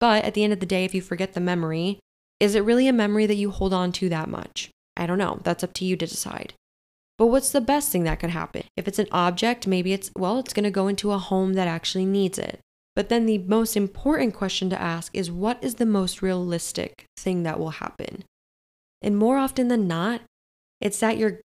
But 0.00 0.24
at 0.24 0.34
the 0.34 0.42
end 0.42 0.52
of 0.52 0.60
the 0.60 0.66
day, 0.66 0.84
if 0.84 0.94
you 0.94 1.02
forget 1.02 1.34
the 1.34 1.40
memory, 1.40 2.00
is 2.40 2.54
it 2.56 2.64
really 2.64 2.88
a 2.88 2.92
memory 2.92 3.26
that 3.26 3.36
you 3.36 3.50
hold 3.50 3.72
on 3.72 3.92
to 3.92 4.08
that 4.08 4.28
much? 4.28 4.70
I 4.96 5.06
don't 5.06 5.18
know. 5.18 5.38
That's 5.44 5.62
up 5.62 5.74
to 5.74 5.84
you 5.84 5.96
to 5.96 6.06
decide. 6.06 6.54
But 7.18 7.26
what's 7.26 7.52
the 7.52 7.60
best 7.60 7.92
thing 7.92 8.02
that 8.04 8.18
could 8.18 8.30
happen? 8.30 8.64
If 8.76 8.88
it's 8.88 8.98
an 8.98 9.06
object, 9.12 9.66
maybe 9.66 9.92
it's, 9.92 10.10
well, 10.16 10.40
it's 10.40 10.52
going 10.52 10.64
to 10.64 10.70
go 10.70 10.88
into 10.88 11.12
a 11.12 11.18
home 11.18 11.52
that 11.54 11.68
actually 11.68 12.06
needs 12.06 12.38
it. 12.38 12.58
But 12.96 13.08
then 13.08 13.26
the 13.26 13.38
most 13.38 13.76
important 13.76 14.34
question 14.34 14.68
to 14.70 14.80
ask 14.80 15.14
is 15.14 15.30
what 15.30 15.62
is 15.62 15.76
the 15.76 15.86
most 15.86 16.20
realistic 16.20 17.04
thing 17.16 17.44
that 17.44 17.60
will 17.60 17.70
happen? 17.70 18.24
And 19.02 19.16
more 19.16 19.36
often 19.36 19.68
than 19.68 19.88
not, 19.88 20.22
it's 20.80 21.00
that 21.00 21.18
you're 21.18 21.40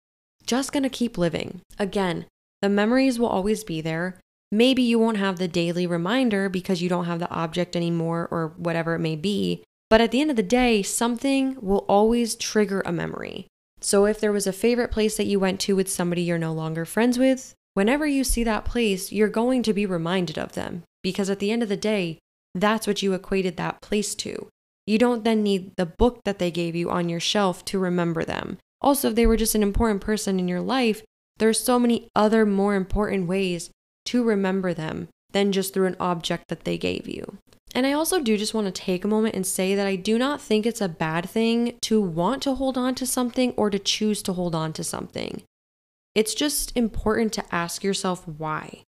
just 0.45 0.71
going 0.71 0.83
to 0.83 0.89
keep 0.89 1.17
living. 1.17 1.61
Again, 1.77 2.25
the 2.61 2.69
memories 2.69 3.19
will 3.19 3.27
always 3.27 3.63
be 3.63 3.81
there. 3.81 4.19
Maybe 4.51 4.81
you 4.81 4.97
won't 4.97 5.17
have 5.17 5.37
the 5.37 5.47
daily 5.47 5.85
reminder 5.85 6.47
because 6.47 6.81
you 6.81 6.89
don't 6.89 7.05
have 7.05 7.19
the 7.19 7.29
object 7.29 7.75
anymore 7.75 8.27
or 8.31 8.53
whatever 8.57 8.95
it 8.95 8.99
may 8.99 9.15
be. 9.15 9.63
But 9.89 10.01
at 10.01 10.11
the 10.11 10.21
end 10.21 10.29
of 10.29 10.37
the 10.37 10.43
day, 10.43 10.83
something 10.83 11.57
will 11.61 11.85
always 11.89 12.35
trigger 12.35 12.81
a 12.85 12.91
memory. 12.91 13.47
So 13.79 14.05
if 14.05 14.19
there 14.19 14.31
was 14.31 14.47
a 14.47 14.53
favorite 14.53 14.91
place 14.91 15.17
that 15.17 15.27
you 15.27 15.39
went 15.39 15.59
to 15.61 15.75
with 15.75 15.89
somebody 15.89 16.23
you're 16.23 16.37
no 16.37 16.53
longer 16.53 16.85
friends 16.85 17.19
with, 17.19 17.53
whenever 17.73 18.07
you 18.07 18.23
see 18.23 18.43
that 18.43 18.65
place, 18.65 19.11
you're 19.11 19.27
going 19.27 19.63
to 19.63 19.73
be 19.73 19.85
reminded 19.85 20.37
of 20.37 20.53
them 20.53 20.83
because 21.03 21.29
at 21.29 21.39
the 21.39 21.51
end 21.51 21.61
of 21.61 21.69
the 21.69 21.77
day, 21.77 22.19
that's 22.55 22.87
what 22.87 23.03
you 23.03 23.13
equated 23.13 23.55
that 23.57 23.81
place 23.81 24.15
to. 24.15 24.49
You 24.87 24.97
don't 24.97 25.25
then 25.25 25.43
need 25.43 25.75
the 25.75 25.85
book 25.85 26.21
that 26.23 26.39
they 26.39 26.49
gave 26.49 26.75
you 26.75 26.89
on 26.89 27.09
your 27.09 27.19
shelf 27.19 27.63
to 27.65 27.77
remember 27.77 28.23
them. 28.23 28.57
Also, 28.81 29.09
if 29.09 29.15
they 29.15 29.27
were 29.27 29.37
just 29.37 29.53
an 29.53 29.61
important 29.61 30.01
person 30.01 30.39
in 30.39 30.47
your 30.47 30.61
life, 30.61 31.03
there's 31.37 31.59
so 31.59 31.77
many 31.77 32.07
other 32.15 32.45
more 32.45 32.73
important 32.73 33.27
ways 33.27 33.69
to 34.05 34.23
remember 34.23 34.73
them 34.73 35.09
than 35.31 35.51
just 35.51 35.73
through 35.73 35.87
an 35.87 35.97
object 35.99 36.45
that 36.47 36.63
they 36.63 36.77
gave 36.77 37.07
you. 37.07 37.37
And 37.75 37.85
I 37.85 37.91
also 37.91 38.21
do 38.21 38.37
just 38.37 38.53
want 38.53 38.65
to 38.65 38.71
take 38.71 39.03
a 39.03 39.09
moment 39.09 39.35
and 39.35 39.45
say 39.45 39.75
that 39.75 39.85
I 39.85 39.97
do 39.97 40.17
not 40.17 40.41
think 40.41 40.65
it's 40.65 40.81
a 40.81 40.87
bad 40.87 41.29
thing 41.29 41.77
to 41.81 42.01
want 42.01 42.41
to 42.43 42.55
hold 42.55 42.77
on 42.77 42.95
to 42.95 43.05
something 43.05 43.51
or 43.57 43.69
to 43.69 43.77
choose 43.77 44.23
to 44.23 44.33
hold 44.33 44.55
on 44.55 44.71
to 44.73 44.83
something. 44.83 45.43
It's 46.15 46.33
just 46.33 46.75
important 46.75 47.33
to 47.33 47.45
ask 47.53 47.83
yourself 47.83 48.25
why. 48.25 48.83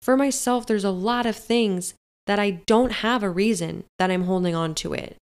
For 0.00 0.16
myself, 0.16 0.66
there's 0.66 0.82
a 0.82 0.90
lot 0.90 1.26
of 1.26 1.36
things 1.36 1.94
that 2.26 2.38
I 2.38 2.50
don't 2.50 2.92
have 2.92 3.22
a 3.22 3.30
reason 3.30 3.84
that 3.98 4.10
I'm 4.10 4.24
holding 4.24 4.54
on 4.54 4.74
to 4.76 4.94
it. 4.94 5.16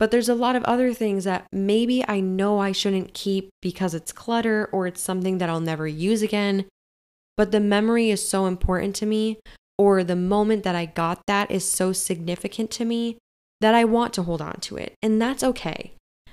But 0.00 0.10
there's 0.10 0.30
a 0.30 0.34
lot 0.34 0.56
of 0.56 0.64
other 0.64 0.94
things 0.94 1.24
that 1.24 1.46
maybe 1.52 2.02
I 2.08 2.18
know 2.20 2.58
I 2.58 2.72
shouldn't 2.72 3.14
keep 3.14 3.50
because 3.60 3.94
it's 3.94 4.10
clutter 4.10 4.68
or 4.72 4.86
it's 4.86 5.02
something 5.02 5.38
that 5.38 5.50
I'll 5.50 5.60
never 5.60 5.86
use 5.86 6.22
again. 6.22 6.64
But 7.36 7.52
the 7.52 7.60
memory 7.60 8.10
is 8.10 8.26
so 8.26 8.46
important 8.46 8.96
to 8.96 9.06
me, 9.06 9.38
or 9.78 10.02
the 10.02 10.16
moment 10.16 10.64
that 10.64 10.74
I 10.74 10.86
got 10.86 11.20
that 11.26 11.50
is 11.50 11.70
so 11.70 11.92
significant 11.92 12.70
to 12.72 12.84
me 12.84 13.18
that 13.60 13.74
I 13.74 13.84
want 13.84 14.14
to 14.14 14.22
hold 14.22 14.40
on 14.40 14.58
to 14.60 14.76
it. 14.76 14.94
And 15.02 15.20
that's 15.20 15.44
okay. 15.44 15.92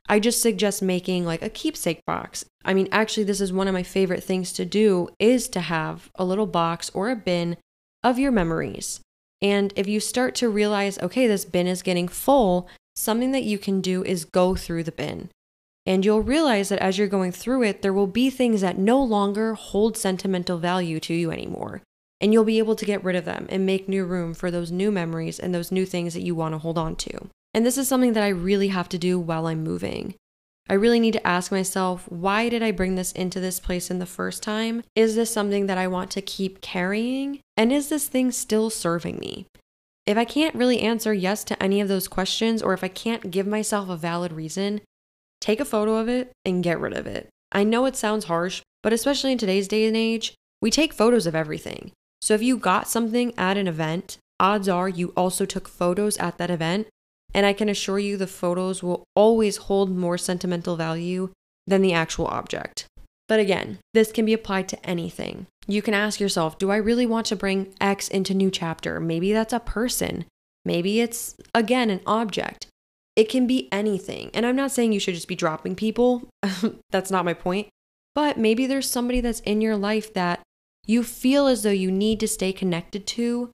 I 0.10 0.22
just 0.22 0.42
suggest 0.42 0.82
making 0.82 1.26
like 1.26 1.42
a 1.42 1.50
keepsake 1.50 2.00
box. 2.08 2.46
I 2.64 2.74
mean, 2.74 2.88
actually 2.92 3.26
this 3.26 3.42
is 3.42 3.52
one 3.52 3.68
of 3.68 3.74
my 3.74 3.84
favorite 3.84 4.24
things 4.24 4.54
to 4.54 4.64
do 4.64 5.10
is 5.20 5.50
to 5.50 5.60
have 5.60 6.10
a 6.16 6.24
little 6.24 6.48
box 6.48 6.90
or 6.94 7.10
a 7.10 7.18
bin 7.18 7.58
of 8.02 8.18
your 8.18 8.32
memories. 8.32 9.02
And 9.42 9.74
if 9.76 9.88
you 9.88 10.00
start 10.00 10.36
to 10.36 10.50
realize, 10.50 10.98
okay, 11.00 11.28
this 11.28 11.44
bin 11.44 11.68
is 11.68 11.82
getting 11.82 12.08
full, 12.08 12.70
something 12.98 13.32
that 13.32 13.44
you 13.44 13.58
can 13.58 13.80
do 13.80 14.04
is 14.04 14.26
go 14.26 14.56
through 14.56 14.84
the 14.84 14.92
bin. 14.92 15.30
And 15.86 16.04
you'll 16.04 16.22
realize 16.22 16.70
that 16.70 16.80
as 16.80 16.98
you're 16.98 17.08
going 17.08 17.32
through 17.32 17.64
it, 17.64 17.82
there 17.82 17.94
will 17.94 18.08
be 18.08 18.30
things 18.30 18.62
that 18.62 18.78
no 18.78 19.02
longer 19.02 19.54
hold 19.54 19.96
sentimental 19.96 20.58
value 20.58 21.00
to 21.02 21.14
you 21.14 21.32
anymore. 21.32 21.82
And 22.20 22.34
you'll 22.34 22.44
be 22.44 22.58
able 22.58 22.76
to 22.76 22.86
get 22.86 23.04
rid 23.04 23.16
of 23.16 23.26
them 23.26 23.46
and 23.50 23.66
make 23.66 23.88
new 23.88 24.04
room 24.04 24.34
for 24.34 24.50
those 24.50 24.72
new 24.72 24.92
memories 24.92 25.40
and 25.40 25.54
those 25.54 25.72
new 25.72 25.86
things 25.86 26.14
that 26.14 26.24
you 26.24 26.36
want 26.36 26.56
to 26.56 26.58
hold 26.58 26.78
on 26.78 26.96
to. 26.98 27.30
And 27.54 27.66
this 27.66 27.78
is 27.78 27.88
something 27.88 28.14
that 28.14 28.24
I 28.24 28.30
really 28.30 28.70
have 28.70 28.90
to 28.90 28.98
do 28.98 29.20
while 29.20 29.46
I'm 29.46 29.64
moving. 29.64 30.16
I 30.70 30.74
really 30.74 31.00
need 31.00 31.14
to 31.14 31.26
ask 31.26 31.52
myself, 31.52 32.06
why 32.10 32.50
did 32.50 32.62
I 32.62 32.72
bring 32.72 32.96
this 32.96 33.14
into 33.14 33.40
this 33.40 33.60
place 33.60 33.90
in 33.90 34.00
the 34.00 34.06
first 34.06 34.44
time? 34.44 34.84
Is 34.96 35.16
this 35.16 35.32
something 35.32 35.68
that 35.68 35.78
I 35.78 35.88
want 35.88 36.12
to 36.12 36.22
keep 36.22 36.60
carrying? 36.60 37.40
And 37.56 37.72
is 37.72 37.88
this 37.88 38.08
thing 38.08 38.32
still 38.32 38.70
serving 38.70 39.20
me? 39.20 39.46
If 40.08 40.18
I 40.18 40.24
can't 40.24 40.56
really 40.56 40.80
answer 40.80 41.14
yes 41.14 41.44
to 41.44 41.62
any 41.62 41.82
of 41.82 41.90
those 41.90 42.08
questions, 42.08 42.64
or 42.64 42.74
if 42.74 42.82
I 42.82 42.88
can't 42.88 43.30
give 43.30 43.46
myself 43.46 43.90
a 43.90 43.98
valid 43.98 44.32
reason, 44.32 44.80
take 45.42 45.60
a 45.60 45.66
photo 45.66 45.98
of 45.98 46.08
it 46.08 46.32
and 46.46 46.64
get 46.64 46.80
rid 46.80 46.94
of 46.94 47.06
it. 47.06 47.28
I 47.52 47.66
know 47.66 47.86
it 47.86 47.98
sounds 47.98 48.26
harsh, 48.26 48.62
but 48.82 48.94
especially 48.94 49.34
in 49.34 49.38
today's 49.38 49.68
day 49.68 49.86
and 49.86 49.98
age, 49.98 50.34
we 50.62 50.72
take 50.72 50.94
photos 50.94 51.28
of 51.28 51.36
everything. 51.36 51.92
So 52.22 52.34
if 52.34 52.42
you 52.42 52.58
got 52.58 52.88
something 52.88 53.34
at 53.38 53.58
an 53.58 53.68
event, 53.68 54.18
odds 54.40 54.70
are 54.70 54.88
you 54.88 55.12
also 55.18 55.46
took 55.46 55.68
photos 55.68 56.16
at 56.20 56.38
that 56.38 56.50
event. 56.50 56.88
And 57.34 57.46
I 57.46 57.52
can 57.52 57.68
assure 57.68 58.00
you 58.00 58.16
the 58.16 58.28
photos 58.28 58.82
will 58.82 59.04
always 59.14 59.58
hold 59.58 59.92
more 59.92 60.18
sentimental 60.18 60.78
value 60.78 61.32
than 61.68 61.82
the 61.82 61.92
actual 61.92 62.28
object. 62.28 62.88
But 63.28 63.40
again, 63.40 63.80
this 63.94 64.12
can 64.12 64.26
be 64.26 64.34
applied 64.34 64.70
to 64.70 64.86
anything. 64.90 65.48
You 65.68 65.82
can 65.82 65.94
ask 65.94 66.20
yourself, 66.20 66.58
do 66.58 66.72
I 66.72 66.78
really 66.78 67.06
want 67.06 67.26
to 67.28 67.36
bring 67.36 67.74
X 67.82 68.08
into 68.08 68.34
new 68.34 68.50
chapter? 68.50 69.00
Maybe 69.00 69.34
that's 69.34 69.54
a 69.54 69.60
person. 69.60 70.26
Maybe 70.64 71.02
it's 71.02 71.36
again 71.54 71.90
an 71.90 72.02
object. 72.06 72.68
It 73.16 73.30
can 73.30 73.48
be 73.48 73.68
anything. 73.72 74.30
And 74.34 74.46
I'm 74.46 74.56
not 74.56 74.72
saying 74.72 74.94
you 74.94 75.00
should 75.00 75.16
just 75.16 75.28
be 75.28 75.36
dropping 75.36 75.76
people. 75.76 76.24
that's 76.92 77.12
not 77.12 77.26
my 77.26 77.34
point. 77.34 77.68
But 78.16 78.38
maybe 78.38 78.66
there's 78.66 78.90
somebody 78.90 79.22
that's 79.22 79.42
in 79.42 79.62
your 79.62 79.76
life 79.76 80.14
that 80.14 80.42
you 80.86 81.04
feel 81.04 81.48
as 81.48 81.64
though 81.64 81.70
you 81.70 81.92
need 81.92 82.20
to 82.22 82.28
stay 82.28 82.54
connected 82.54 83.06
to, 83.08 83.52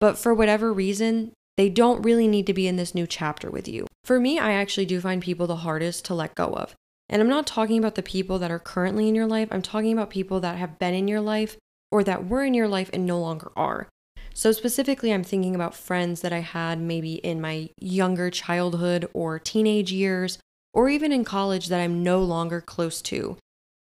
but 0.00 0.16
for 0.16 0.32
whatever 0.32 0.72
reason, 0.72 1.32
they 1.56 1.68
don't 1.68 2.02
really 2.02 2.28
need 2.28 2.46
to 2.46 2.54
be 2.54 2.68
in 2.68 2.76
this 2.76 2.94
new 2.94 3.06
chapter 3.06 3.50
with 3.50 3.66
you. 3.66 3.86
For 4.04 4.20
me, 4.20 4.38
I 4.38 4.52
actually 4.52 4.86
do 4.86 5.00
find 5.00 5.20
people 5.20 5.46
the 5.46 5.56
hardest 5.56 6.04
to 6.06 6.14
let 6.14 6.34
go 6.34 6.46
of. 6.48 6.74
And 7.08 7.22
I'm 7.22 7.28
not 7.28 7.46
talking 7.46 7.78
about 7.78 7.94
the 7.94 8.02
people 8.02 8.38
that 8.40 8.50
are 8.50 8.58
currently 8.58 9.08
in 9.08 9.14
your 9.14 9.26
life, 9.26 9.48
I'm 9.50 9.62
talking 9.62 9.92
about 9.92 10.10
people 10.10 10.40
that 10.40 10.56
have 10.56 10.78
been 10.78 10.94
in 10.94 11.08
your 11.08 11.20
life 11.20 11.56
or 11.90 12.02
that 12.04 12.26
were 12.26 12.44
in 12.44 12.54
your 12.54 12.68
life 12.68 12.90
and 12.92 13.06
no 13.06 13.20
longer 13.20 13.52
are. 13.56 13.88
So, 14.34 14.52
specifically, 14.52 15.14
I'm 15.14 15.24
thinking 15.24 15.54
about 15.54 15.74
friends 15.74 16.20
that 16.20 16.32
I 16.32 16.40
had 16.40 16.78
maybe 16.78 17.14
in 17.14 17.40
my 17.40 17.70
younger 17.80 18.28
childhood 18.28 19.08
or 19.14 19.38
teenage 19.38 19.92
years, 19.92 20.38
or 20.74 20.90
even 20.90 21.10
in 21.10 21.24
college 21.24 21.68
that 21.68 21.80
I'm 21.80 22.02
no 22.02 22.20
longer 22.20 22.60
close 22.60 23.00
to. 23.02 23.38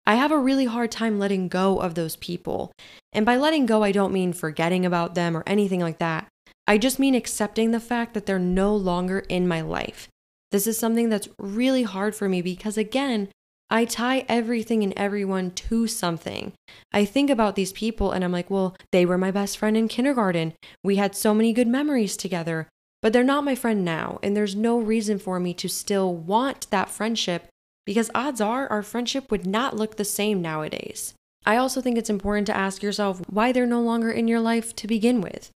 I 0.07 0.15
have 0.15 0.31
a 0.31 0.39
really 0.39 0.67
hard 0.67 0.93
time 0.93 1.19
letting 1.19 1.49
go 1.49 1.81
of 1.81 1.97
those 1.97 2.15
people. 2.15 2.71
And 3.13 3.27
by 3.27 3.37
letting 3.37 3.67
go, 3.67 3.83
I 3.83 3.91
don't 3.91 4.13
mean 4.13 4.33
forgetting 4.33 4.87
about 4.87 5.17
them 5.17 5.37
or 5.37 5.43
anything 5.49 5.81
like 5.81 5.99
that. 5.99 6.29
I 6.69 6.79
just 6.79 7.01
mean 7.01 7.17
accepting 7.17 7.73
the 7.73 7.81
fact 7.81 8.15
that 8.15 8.27
they're 8.27 8.39
no 8.39 8.77
longer 8.77 9.21
in 9.29 9.49
my 9.49 9.63
life. 9.63 10.09
This 10.53 10.67
is 10.67 10.79
something 10.79 11.09
that's 11.09 11.29
really 11.39 11.83
hard 11.83 12.15
for 12.15 12.29
me 12.29 12.43
because, 12.43 12.79
again, 12.79 13.29
I 13.69 13.85
tie 13.85 14.25
everything 14.29 14.85
and 14.85 14.93
everyone 14.97 15.51
to 15.51 15.89
something. 15.89 16.53
I 16.93 17.05
think 17.05 17.31
about 17.31 17.57
these 17.57 17.73
people 17.73 18.13
and 18.13 18.23
I'm 18.25 18.31
like, 18.31 18.49
well, 18.49 18.77
they 18.93 19.05
were 19.05 19.19
my 19.19 19.33
best 19.33 19.59
friend 19.59 19.77
in 19.77 19.89
kindergarten. 19.89 20.53
We 20.85 20.97
had 20.97 21.17
so 21.17 21.35
many 21.35 21.53
good 21.53 21.67
memories 21.67 22.17
together, 22.17 22.69
but 23.03 23.13
they're 23.13 23.25
not 23.25 23.45
my 23.45 23.57
friend 23.57 23.85
now. 23.85 24.21
And 24.23 24.37
there's 24.37 24.55
no 24.55 24.79
reason 24.79 25.19
for 25.19 25.41
me 25.41 25.53
to 25.55 25.69
still 25.69 26.15
want 26.15 26.71
that 26.71 26.91
friendship 26.91 27.49
because 27.85 28.11
odds 28.15 28.41
are 28.41 28.69
our 28.69 28.83
friendship 28.83 29.31
would 29.31 29.47
not 29.47 29.77
look 29.77 29.97
the 29.97 30.05
same 30.05 30.41
nowadays. 30.41 31.15
I 31.45 31.57
also 31.57 31.81
think 31.81 31.99
it's 31.99 32.11
important 32.11 32.47
to 32.49 32.57
ask 32.57 32.83
yourself 32.83 33.21
why 33.29 33.51
they're 33.51 33.67
no 33.67 33.81
longer 33.81 34.11
in 34.11 34.29
your 34.29 34.41
life 34.41 34.75
to 34.77 34.87
begin 34.87 35.21
with. 35.21 35.51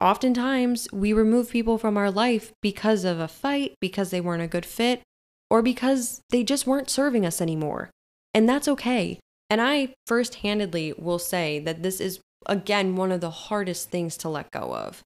Oftentimes, 0.00 0.86
we 0.92 1.12
remove 1.12 1.50
people 1.50 1.76
from 1.76 1.96
our 1.96 2.10
life 2.10 2.52
because 2.62 3.04
of 3.04 3.18
a 3.18 3.26
fight, 3.26 3.74
because 3.80 4.10
they 4.10 4.20
weren't 4.20 4.42
a 4.42 4.46
good 4.46 4.64
fit, 4.64 5.02
or 5.50 5.60
because 5.60 6.20
they 6.30 6.44
just 6.44 6.66
weren't 6.66 6.90
serving 6.90 7.26
us 7.26 7.40
anymore. 7.40 7.90
And 8.32 8.48
that's 8.48 8.68
okay. 8.68 9.18
And 9.50 9.60
I 9.60 9.94
first 10.06 10.36
handedly 10.36 10.94
will 10.96 11.18
say 11.18 11.58
that 11.60 11.82
this 11.82 12.00
is, 12.00 12.20
again, 12.46 12.94
one 12.94 13.10
of 13.10 13.20
the 13.20 13.30
hardest 13.30 13.90
things 13.90 14.16
to 14.18 14.28
let 14.28 14.52
go 14.52 14.74
of. 14.74 15.02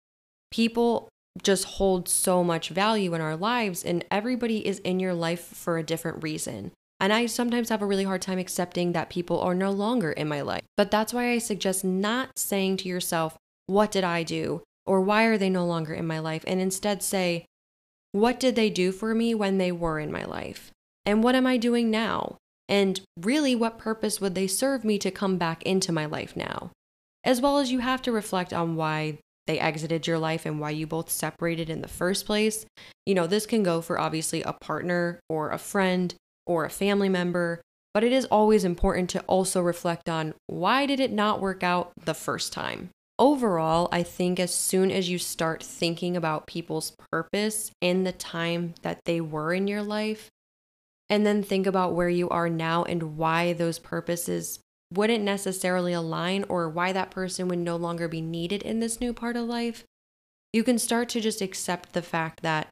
People 0.50 1.08
just 1.42 1.64
hold 1.64 2.08
so 2.08 2.44
much 2.44 2.68
value 2.68 3.14
in 3.14 3.22
our 3.22 3.36
lives, 3.36 3.82
and 3.82 4.04
everybody 4.10 4.66
is 4.66 4.78
in 4.80 5.00
your 5.00 5.14
life 5.14 5.40
for 5.40 5.78
a 5.78 5.82
different 5.82 6.22
reason. 6.22 6.72
And 7.00 7.12
I 7.12 7.26
sometimes 7.26 7.70
have 7.70 7.80
a 7.80 7.86
really 7.86 8.04
hard 8.04 8.20
time 8.20 8.38
accepting 8.38 8.92
that 8.92 9.08
people 9.08 9.40
are 9.40 9.54
no 9.54 9.70
longer 9.70 10.12
in 10.12 10.28
my 10.28 10.42
life. 10.42 10.62
But 10.76 10.90
that's 10.90 11.14
why 11.14 11.30
I 11.30 11.38
suggest 11.38 11.82
not 11.82 12.38
saying 12.38 12.76
to 12.78 12.88
yourself, 12.88 13.38
What 13.66 13.90
did 13.90 14.04
I 14.04 14.22
do? 14.22 14.62
Or 14.86 15.00
why 15.00 15.24
are 15.24 15.38
they 15.38 15.50
no 15.50 15.66
longer 15.66 15.94
in 15.94 16.06
my 16.06 16.18
life? 16.18 16.44
And 16.46 16.60
instead 16.60 17.02
say, 17.02 17.46
what 18.12 18.38
did 18.38 18.56
they 18.56 18.70
do 18.70 18.92
for 18.92 19.14
me 19.14 19.34
when 19.34 19.58
they 19.58 19.72
were 19.72 19.98
in 19.98 20.12
my 20.12 20.24
life? 20.24 20.70
And 21.06 21.22
what 21.22 21.34
am 21.34 21.46
I 21.46 21.56
doing 21.56 21.90
now? 21.90 22.36
And 22.68 23.00
really, 23.18 23.56
what 23.56 23.78
purpose 23.78 24.20
would 24.20 24.34
they 24.34 24.46
serve 24.46 24.84
me 24.84 24.98
to 24.98 25.10
come 25.10 25.36
back 25.36 25.62
into 25.64 25.92
my 25.92 26.06
life 26.06 26.36
now? 26.36 26.70
As 27.24 27.40
well 27.40 27.58
as 27.58 27.72
you 27.72 27.80
have 27.80 28.02
to 28.02 28.12
reflect 28.12 28.52
on 28.52 28.76
why 28.76 29.18
they 29.46 29.58
exited 29.58 30.06
your 30.06 30.18
life 30.18 30.46
and 30.46 30.60
why 30.60 30.70
you 30.70 30.86
both 30.86 31.10
separated 31.10 31.68
in 31.68 31.82
the 31.82 31.88
first 31.88 32.26
place. 32.26 32.64
You 33.06 33.14
know, 33.14 33.26
this 33.26 33.46
can 33.46 33.62
go 33.62 33.80
for 33.80 33.98
obviously 33.98 34.42
a 34.42 34.52
partner 34.52 35.20
or 35.28 35.50
a 35.50 35.58
friend 35.58 36.14
or 36.46 36.64
a 36.64 36.70
family 36.70 37.08
member, 37.08 37.60
but 37.94 38.04
it 38.04 38.12
is 38.12 38.24
always 38.26 38.64
important 38.64 39.10
to 39.10 39.20
also 39.22 39.60
reflect 39.60 40.08
on 40.08 40.34
why 40.46 40.86
did 40.86 41.00
it 41.00 41.12
not 41.12 41.40
work 41.40 41.62
out 41.62 41.92
the 42.04 42.14
first 42.14 42.52
time? 42.52 42.90
Overall, 43.18 43.88
I 43.92 44.02
think 44.02 44.40
as 44.40 44.54
soon 44.54 44.90
as 44.90 45.08
you 45.08 45.18
start 45.18 45.62
thinking 45.62 46.16
about 46.16 46.46
people's 46.46 46.92
purpose 47.10 47.70
in 47.80 48.04
the 48.04 48.12
time 48.12 48.74
that 48.82 49.00
they 49.04 49.20
were 49.20 49.52
in 49.52 49.68
your 49.68 49.82
life, 49.82 50.30
and 51.08 51.26
then 51.26 51.42
think 51.42 51.66
about 51.66 51.94
where 51.94 52.08
you 52.08 52.28
are 52.30 52.48
now 52.48 52.84
and 52.84 53.16
why 53.16 53.52
those 53.52 53.78
purposes 53.78 54.60
wouldn't 54.92 55.24
necessarily 55.24 55.92
align 55.92 56.44
or 56.48 56.68
why 56.68 56.92
that 56.92 57.10
person 57.10 57.48
would 57.48 57.58
no 57.58 57.76
longer 57.76 58.08
be 58.08 58.20
needed 58.20 58.62
in 58.62 58.80
this 58.80 59.00
new 59.00 59.12
part 59.12 59.36
of 59.36 59.46
life, 59.46 59.84
you 60.52 60.62
can 60.62 60.78
start 60.78 61.08
to 61.10 61.20
just 61.20 61.40
accept 61.40 61.92
the 61.92 62.02
fact 62.02 62.42
that 62.42 62.68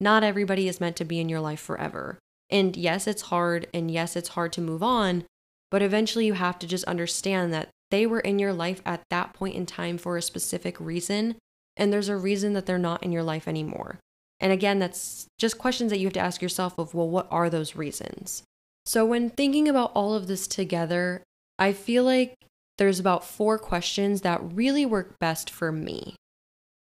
not 0.00 0.22
everybody 0.22 0.68
is 0.68 0.80
meant 0.80 0.96
to 0.96 1.04
be 1.04 1.20
in 1.20 1.28
your 1.28 1.40
life 1.40 1.60
forever. 1.60 2.18
And 2.50 2.76
yes, 2.76 3.06
it's 3.06 3.22
hard, 3.22 3.66
and 3.74 3.90
yes, 3.90 4.16
it's 4.16 4.30
hard 4.30 4.52
to 4.52 4.60
move 4.60 4.82
on, 4.82 5.24
but 5.70 5.82
eventually 5.82 6.26
you 6.26 6.34
have 6.34 6.58
to 6.60 6.66
just 6.66 6.84
understand 6.84 7.52
that 7.52 7.70
they 7.90 8.06
were 8.06 8.20
in 8.20 8.38
your 8.38 8.52
life 8.52 8.82
at 8.84 9.02
that 9.10 9.34
point 9.34 9.54
in 9.54 9.66
time 9.66 9.98
for 9.98 10.16
a 10.16 10.22
specific 10.22 10.78
reason, 10.80 11.36
and 11.76 11.92
there's 11.92 12.08
a 12.08 12.16
reason 12.16 12.52
that 12.54 12.66
they're 12.66 12.78
not 12.78 13.02
in 13.02 13.12
your 13.12 13.22
life 13.22 13.46
anymore. 13.46 13.98
And 14.40 14.52
again, 14.52 14.78
that's 14.78 15.26
just 15.38 15.58
questions 15.58 15.90
that 15.90 15.98
you 15.98 16.06
have 16.06 16.12
to 16.14 16.20
ask 16.20 16.42
yourself 16.42 16.78
of, 16.78 16.94
well, 16.94 17.08
what 17.08 17.28
are 17.30 17.48
those 17.48 17.76
reasons? 17.76 18.42
So 18.86 19.06
when 19.06 19.30
thinking 19.30 19.68
about 19.68 19.92
all 19.94 20.14
of 20.14 20.26
this 20.26 20.46
together, 20.46 21.22
I 21.58 21.72
feel 21.72 22.04
like 22.04 22.34
there's 22.78 22.98
about 23.00 23.24
four 23.24 23.58
questions 23.58 24.22
that 24.22 24.40
really 24.42 24.84
work 24.84 25.18
best 25.18 25.48
for 25.48 25.70
me. 25.70 26.16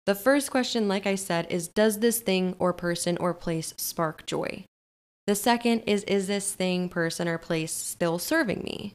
The 0.06 0.16
first 0.16 0.52
question, 0.52 0.88
like 0.88 1.06
I 1.06 1.16
said, 1.16 1.48
is 1.50 1.68
Does 1.68 2.00
this 2.00 2.20
thing 2.20 2.56
or 2.60 2.74
person 2.74 3.18
or 3.18 3.34
place 3.34 3.74
spark 3.78 4.26
joy? 4.26 4.66
The 5.28 5.36
second 5.36 5.82
is 5.82 6.04
Is 6.04 6.28
this 6.28 6.54
thing, 6.54 6.90
person, 6.90 7.28
or 7.28 7.38
place 7.38 7.72
still 7.72 8.20
serving 8.20 8.64
me? 8.64 8.94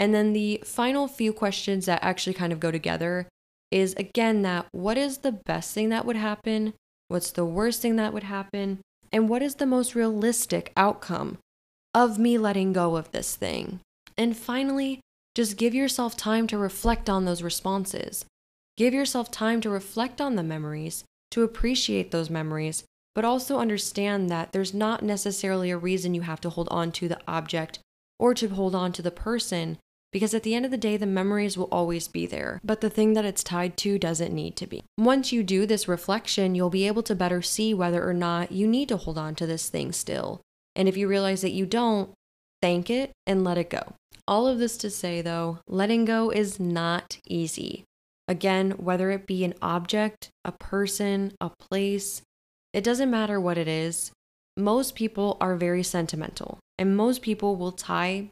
And 0.00 0.14
then 0.14 0.32
the 0.32 0.62
final 0.64 1.06
few 1.06 1.34
questions 1.34 1.84
that 1.84 2.02
actually 2.02 2.32
kind 2.32 2.54
of 2.54 2.58
go 2.58 2.70
together 2.70 3.28
is 3.70 3.92
again 3.98 4.40
that 4.42 4.66
what 4.72 4.96
is 4.96 5.18
the 5.18 5.30
best 5.30 5.74
thing 5.74 5.90
that 5.90 6.06
would 6.06 6.16
happen? 6.16 6.72
What's 7.08 7.30
the 7.30 7.44
worst 7.44 7.82
thing 7.82 7.96
that 7.96 8.14
would 8.14 8.22
happen? 8.22 8.80
And 9.12 9.28
what 9.28 9.42
is 9.42 9.56
the 9.56 9.66
most 9.66 9.94
realistic 9.94 10.72
outcome 10.74 11.36
of 11.92 12.18
me 12.18 12.38
letting 12.38 12.72
go 12.72 12.96
of 12.96 13.12
this 13.12 13.36
thing? 13.36 13.80
And 14.16 14.34
finally, 14.34 15.00
just 15.34 15.58
give 15.58 15.74
yourself 15.74 16.16
time 16.16 16.46
to 16.46 16.56
reflect 16.56 17.10
on 17.10 17.26
those 17.26 17.42
responses. 17.42 18.24
Give 18.78 18.94
yourself 18.94 19.30
time 19.30 19.60
to 19.60 19.68
reflect 19.68 20.18
on 20.18 20.34
the 20.34 20.42
memories, 20.42 21.04
to 21.32 21.42
appreciate 21.42 22.10
those 22.10 22.30
memories, 22.30 22.84
but 23.14 23.26
also 23.26 23.58
understand 23.58 24.30
that 24.30 24.52
there's 24.52 24.72
not 24.72 25.02
necessarily 25.02 25.70
a 25.70 25.76
reason 25.76 26.14
you 26.14 26.22
have 26.22 26.40
to 26.40 26.50
hold 26.50 26.68
on 26.70 26.90
to 26.92 27.06
the 27.06 27.20
object 27.28 27.80
or 28.18 28.32
to 28.32 28.48
hold 28.48 28.74
on 28.74 28.92
to 28.92 29.02
the 29.02 29.10
person, 29.10 29.76
because 30.12 30.34
at 30.34 30.42
the 30.42 30.54
end 30.54 30.64
of 30.64 30.70
the 30.70 30.76
day, 30.76 30.96
the 30.96 31.06
memories 31.06 31.56
will 31.56 31.68
always 31.70 32.08
be 32.08 32.26
there, 32.26 32.60
but 32.64 32.80
the 32.80 32.90
thing 32.90 33.12
that 33.14 33.24
it's 33.24 33.44
tied 33.44 33.76
to 33.78 33.98
doesn't 33.98 34.34
need 34.34 34.56
to 34.56 34.66
be. 34.66 34.82
Once 34.98 35.32
you 35.32 35.42
do 35.42 35.66
this 35.66 35.88
reflection, 35.88 36.54
you'll 36.54 36.70
be 36.70 36.86
able 36.86 37.02
to 37.04 37.14
better 37.14 37.42
see 37.42 37.72
whether 37.72 38.08
or 38.08 38.14
not 38.14 38.52
you 38.52 38.66
need 38.66 38.88
to 38.88 38.96
hold 38.96 39.18
on 39.18 39.34
to 39.34 39.46
this 39.46 39.68
thing 39.68 39.92
still. 39.92 40.40
And 40.74 40.88
if 40.88 40.96
you 40.96 41.08
realize 41.08 41.42
that 41.42 41.52
you 41.52 41.66
don't, 41.66 42.10
thank 42.62 42.90
it 42.90 43.12
and 43.26 43.44
let 43.44 43.58
it 43.58 43.70
go. 43.70 43.94
All 44.26 44.46
of 44.46 44.58
this 44.58 44.76
to 44.78 44.90
say, 44.90 45.22
though, 45.22 45.58
letting 45.66 46.04
go 46.04 46.30
is 46.30 46.60
not 46.60 47.18
easy. 47.26 47.84
Again, 48.28 48.72
whether 48.72 49.10
it 49.10 49.26
be 49.26 49.44
an 49.44 49.54
object, 49.60 50.30
a 50.44 50.52
person, 50.52 51.32
a 51.40 51.50
place, 51.50 52.22
it 52.72 52.84
doesn't 52.84 53.10
matter 53.10 53.40
what 53.40 53.58
it 53.58 53.66
is. 53.66 54.12
Most 54.56 54.94
people 54.94 55.36
are 55.40 55.56
very 55.56 55.82
sentimental, 55.82 56.58
and 56.78 56.96
most 56.96 57.22
people 57.22 57.56
will 57.56 57.72
tie 57.72 58.28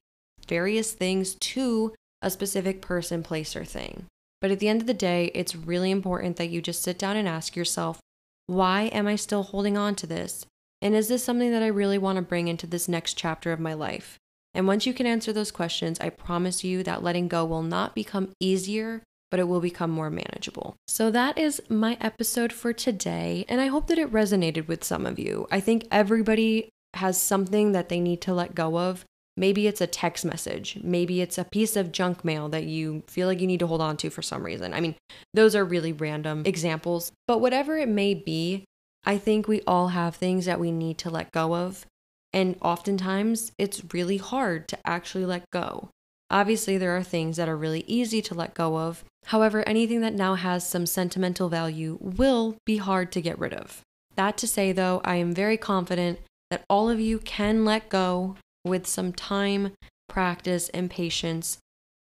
various 0.48 0.92
things 0.92 1.34
to 1.34 1.94
a 2.22 2.30
specific 2.30 2.82
person, 2.82 3.22
place, 3.22 3.54
or 3.54 3.64
thing. 3.64 4.06
But 4.40 4.50
at 4.50 4.58
the 4.58 4.68
end 4.68 4.80
of 4.80 4.86
the 4.86 4.94
day, 4.94 5.30
it's 5.34 5.54
really 5.54 5.90
important 5.90 6.36
that 6.36 6.48
you 6.48 6.62
just 6.62 6.82
sit 6.82 6.98
down 6.98 7.16
and 7.16 7.28
ask 7.28 7.54
yourself, 7.54 8.00
why 8.46 8.84
am 8.84 9.06
I 9.06 9.16
still 9.16 9.42
holding 9.42 9.76
on 9.76 9.94
to 9.96 10.06
this? 10.06 10.46
And 10.80 10.94
is 10.94 11.08
this 11.08 11.24
something 11.24 11.50
that 11.50 11.62
I 11.62 11.68
really 11.68 11.98
want 11.98 12.16
to 12.16 12.22
bring 12.22 12.48
into 12.48 12.66
this 12.66 12.88
next 12.88 13.14
chapter 13.14 13.52
of 13.52 13.60
my 13.60 13.74
life? 13.74 14.16
And 14.54 14.66
once 14.66 14.86
you 14.86 14.94
can 14.94 15.06
answer 15.06 15.32
those 15.32 15.50
questions, 15.50 16.00
I 16.00 16.08
promise 16.08 16.64
you 16.64 16.82
that 16.84 17.02
letting 17.02 17.28
go 17.28 17.44
will 17.44 17.62
not 17.62 17.94
become 17.94 18.32
easier, 18.40 19.02
but 19.30 19.40
it 19.40 19.48
will 19.48 19.60
become 19.60 19.90
more 19.90 20.10
manageable. 20.10 20.76
So 20.86 21.10
that 21.10 21.36
is 21.36 21.60
my 21.68 21.98
episode 22.00 22.52
for 22.52 22.72
today. 22.72 23.44
And 23.48 23.60
I 23.60 23.66
hope 23.66 23.88
that 23.88 23.98
it 23.98 24.12
resonated 24.12 24.66
with 24.66 24.84
some 24.84 25.04
of 25.04 25.18
you. 25.18 25.46
I 25.50 25.60
think 25.60 25.86
everybody 25.90 26.70
has 26.94 27.20
something 27.20 27.72
that 27.72 27.88
they 27.88 28.00
need 28.00 28.20
to 28.22 28.32
let 28.32 28.54
go 28.54 28.78
of. 28.78 29.04
Maybe 29.38 29.68
it's 29.68 29.80
a 29.80 29.86
text 29.86 30.24
message. 30.24 30.78
Maybe 30.82 31.20
it's 31.20 31.38
a 31.38 31.44
piece 31.44 31.76
of 31.76 31.92
junk 31.92 32.24
mail 32.24 32.48
that 32.48 32.64
you 32.64 33.04
feel 33.06 33.28
like 33.28 33.40
you 33.40 33.46
need 33.46 33.60
to 33.60 33.68
hold 33.68 33.80
on 33.80 33.96
to 33.98 34.10
for 34.10 34.20
some 34.20 34.42
reason. 34.42 34.74
I 34.74 34.80
mean, 34.80 34.96
those 35.32 35.54
are 35.54 35.64
really 35.64 35.92
random 35.92 36.42
examples. 36.44 37.12
But 37.28 37.40
whatever 37.40 37.78
it 37.78 37.88
may 37.88 38.14
be, 38.14 38.64
I 39.06 39.16
think 39.16 39.46
we 39.46 39.62
all 39.66 39.88
have 39.88 40.16
things 40.16 40.46
that 40.46 40.58
we 40.58 40.72
need 40.72 40.98
to 40.98 41.10
let 41.10 41.30
go 41.30 41.54
of. 41.54 41.86
And 42.32 42.56
oftentimes, 42.60 43.52
it's 43.58 43.94
really 43.94 44.16
hard 44.16 44.66
to 44.68 44.78
actually 44.84 45.24
let 45.24 45.48
go. 45.52 45.88
Obviously, 46.30 46.76
there 46.76 46.96
are 46.96 47.04
things 47.04 47.36
that 47.36 47.48
are 47.48 47.56
really 47.56 47.84
easy 47.86 48.20
to 48.22 48.34
let 48.34 48.54
go 48.54 48.76
of. 48.76 49.04
However, 49.26 49.66
anything 49.66 50.00
that 50.00 50.14
now 50.14 50.34
has 50.34 50.68
some 50.68 50.84
sentimental 50.84 51.48
value 51.48 51.96
will 52.00 52.56
be 52.66 52.78
hard 52.78 53.12
to 53.12 53.22
get 53.22 53.38
rid 53.38 53.54
of. 53.54 53.82
That 54.16 54.36
to 54.38 54.48
say, 54.48 54.72
though, 54.72 55.00
I 55.04 55.14
am 55.14 55.32
very 55.32 55.56
confident 55.56 56.18
that 56.50 56.64
all 56.68 56.90
of 56.90 56.98
you 56.98 57.20
can 57.20 57.64
let 57.64 57.88
go 57.88 58.36
with 58.68 58.86
some 58.86 59.12
time, 59.12 59.72
practice, 60.08 60.68
and 60.70 60.90
patience. 60.90 61.58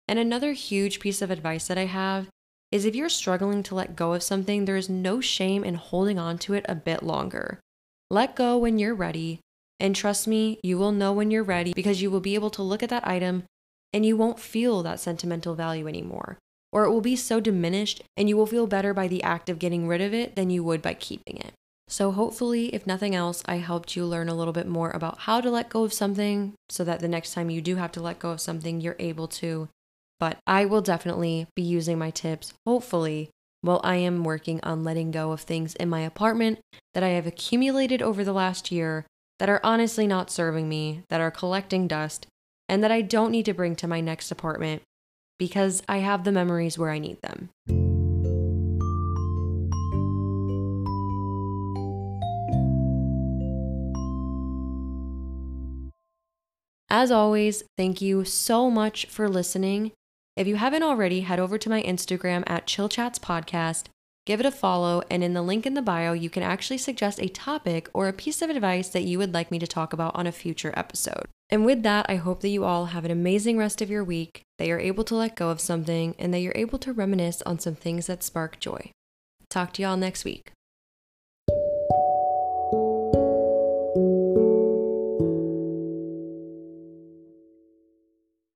And 0.08 0.19
another 0.19 0.54
huge 0.54 0.99
piece 0.99 1.21
of 1.21 1.32
advice 1.32 1.67
that 1.67 1.78
I 1.78 1.86
have 1.86 2.28
is 2.71 2.86
if 2.86 2.95
you're 2.95 3.10
struggling 3.10 3.63
to 3.63 3.75
let 3.75 3.95
go 3.95 4.13
of 4.13 4.23
something, 4.23 4.65
there 4.65 4.75
is 4.75 4.89
no 4.89 5.21
shame 5.21 5.63
in 5.63 5.75
holding 5.75 6.19
on 6.19 6.38
to 6.39 6.54
it 6.54 6.65
a 6.67 6.75
bit 6.75 7.04
longer. 7.04 7.60
Let 8.10 8.36
go 8.36 8.58
when 8.58 8.78
you're 8.80 8.95
ready 8.95 9.39
and 9.80 9.95
trust 9.95 10.28
me, 10.28 10.60
you 10.63 10.78
will 10.78 10.91
know 10.91 11.12
when 11.12 11.32
you're 11.32 11.43
ready 11.43 11.73
because 11.73 12.01
you 12.01 12.10
will 12.10 12.19
be 12.19 12.36
able 12.36 12.49
to 12.51 12.63
look 12.63 12.82
at 12.82 12.89
that 12.89 13.08
item 13.08 13.43
and 13.93 14.06
you 14.06 14.15
won't 14.15 14.39
feel 14.39 14.84
that 14.84 14.99
sentimental 14.99 15.56
value 15.56 15.88
anymore. 15.88 16.38
Or 16.71 16.86
it 16.86 16.91
will 16.91 17.01
be 17.01 17.15
so 17.15 17.39
diminished 17.39 18.01
and 18.17 18.28
you 18.30 18.38
will 18.38 18.45
feel 18.45 18.67
better 18.67 18.93
by 18.93 19.08
the 19.08 19.23
act 19.23 19.49
of 19.49 19.60
getting 19.60 19.88
rid 19.88 20.01
of 20.01 20.13
it 20.13 20.36
than 20.36 20.49
you 20.49 20.63
would 20.63 20.82
by 20.82 20.93
keeping 20.93 21.38
it. 21.38 21.54
So, 21.87 22.11
hopefully, 22.11 22.73
if 22.73 22.87
nothing 22.87 23.13
else, 23.13 23.43
I 23.45 23.57
helped 23.57 23.95
you 23.95 24.05
learn 24.05 24.27
a 24.27 24.33
little 24.33 24.53
bit 24.53 24.67
more 24.67 24.89
about 24.89 25.19
how 25.19 25.39
to 25.39 25.51
let 25.51 25.69
go 25.69 25.83
of 25.83 25.93
something 25.93 26.53
so 26.67 26.83
that 26.83 26.99
the 26.99 27.07
next 27.07 27.33
time 27.33 27.49
you 27.49 27.61
do 27.61 27.75
have 27.75 27.91
to 27.93 28.01
let 28.01 28.19
go 28.19 28.31
of 28.31 28.41
something, 28.41 28.81
you're 28.81 28.95
able 28.97 29.27
to. 29.27 29.69
But 30.19 30.37
I 30.47 30.65
will 30.65 30.81
definitely 30.81 31.47
be 31.55 31.61
using 31.61 31.99
my 31.99 32.09
tips, 32.09 32.53
hopefully, 32.65 33.29
while 33.61 33.81
I 33.83 33.97
am 33.97 34.23
working 34.23 34.59
on 34.63 34.83
letting 34.83 35.11
go 35.11 35.31
of 35.31 35.41
things 35.41 35.75
in 35.75 35.89
my 35.89 36.01
apartment 36.01 36.59
that 36.93 37.03
I 37.03 37.09
have 37.09 37.27
accumulated 37.27 38.01
over 38.01 38.23
the 38.23 38.33
last 38.33 38.71
year 38.71 39.05
that 39.39 39.49
are 39.49 39.61
honestly 39.63 40.07
not 40.07 40.31
serving 40.31 40.69
me, 40.69 41.03
that 41.09 41.21
are 41.21 41.31
collecting 41.31 41.87
dust, 41.87 42.27
and 42.69 42.83
that 42.83 42.91
I 42.91 43.01
don't 43.01 43.31
need 43.31 43.45
to 43.45 43.53
bring 43.53 43.75
to 43.77 43.87
my 43.87 44.01
next 44.01 44.31
apartment 44.31 44.81
because 45.37 45.83
I 45.87 45.97
have 45.97 46.23
the 46.23 46.31
memories 46.31 46.77
where 46.77 46.91
I 46.91 46.99
need 46.99 47.17
them. 47.21 47.94
As 56.97 57.12
always, 57.12 57.62
thank 57.75 58.01
you 58.01 58.23
so 58.23 58.71
much 58.71 59.05
for 59.08 59.27
listening. 59.27 59.91
If 60.38 60.47
you 60.47 60.55
haven't 60.55 60.81
already, 60.81 61.21
head 61.21 61.41
over 61.41 61.58
to 61.58 61.69
my 61.69 61.84
Instagram 61.84 62.45
at 62.47 62.67
Chill 62.67 62.88
Chats 62.88 63.19
Podcast 63.19 63.88
Give 64.25 64.39
it 64.39 64.45
a 64.45 64.51
follow, 64.51 65.03
and 65.12 65.23
in 65.23 65.34
the 65.34 65.43
link 65.43 65.67
in 65.67 65.75
the 65.75 65.84
bio, 65.84 66.13
you 66.13 66.31
can 66.31 66.41
actually 66.41 66.79
suggest 66.79 67.21
a 67.21 67.27
topic 67.27 67.89
or 67.93 68.08
a 68.08 68.13
piece 68.13 68.41
of 68.41 68.49
advice 68.49 68.89
that 68.89 69.03
you 69.03 69.19
would 69.19 69.36
like 69.36 69.51
me 69.51 69.60
to 69.60 69.67
talk 69.67 69.93
about 69.93 70.15
on 70.15 70.25
a 70.25 70.31
future 70.31 70.73
episode. 70.75 71.27
And 71.51 71.63
with 71.63 71.84
that, 71.84 72.08
I 72.10 72.15
hope 72.15 72.41
that 72.41 72.49
you 72.49 72.63
all 72.63 72.88
have 72.88 73.05
an 73.05 73.12
amazing 73.12 73.60
rest 73.60 73.84
of 73.84 73.91
your 73.91 74.03
week, 74.03 74.41
that 74.58 74.67
you're 74.67 74.79
able 74.79 75.03
to 75.03 75.15
let 75.15 75.36
go 75.36 75.49
of 75.49 75.62
something, 75.62 76.15
and 76.17 76.34
that 76.34 76.39
you're 76.39 76.53
able 76.55 76.79
to 76.79 76.91
reminisce 76.91 77.43
on 77.43 77.60
some 77.60 77.75
things 77.75 78.08
that 78.08 78.23
spark 78.23 78.60
joy. 78.60 78.89
Talk 79.47 79.73
to 79.73 79.84
y'all 79.84 79.95
next 79.95 80.25
week. 80.25 80.51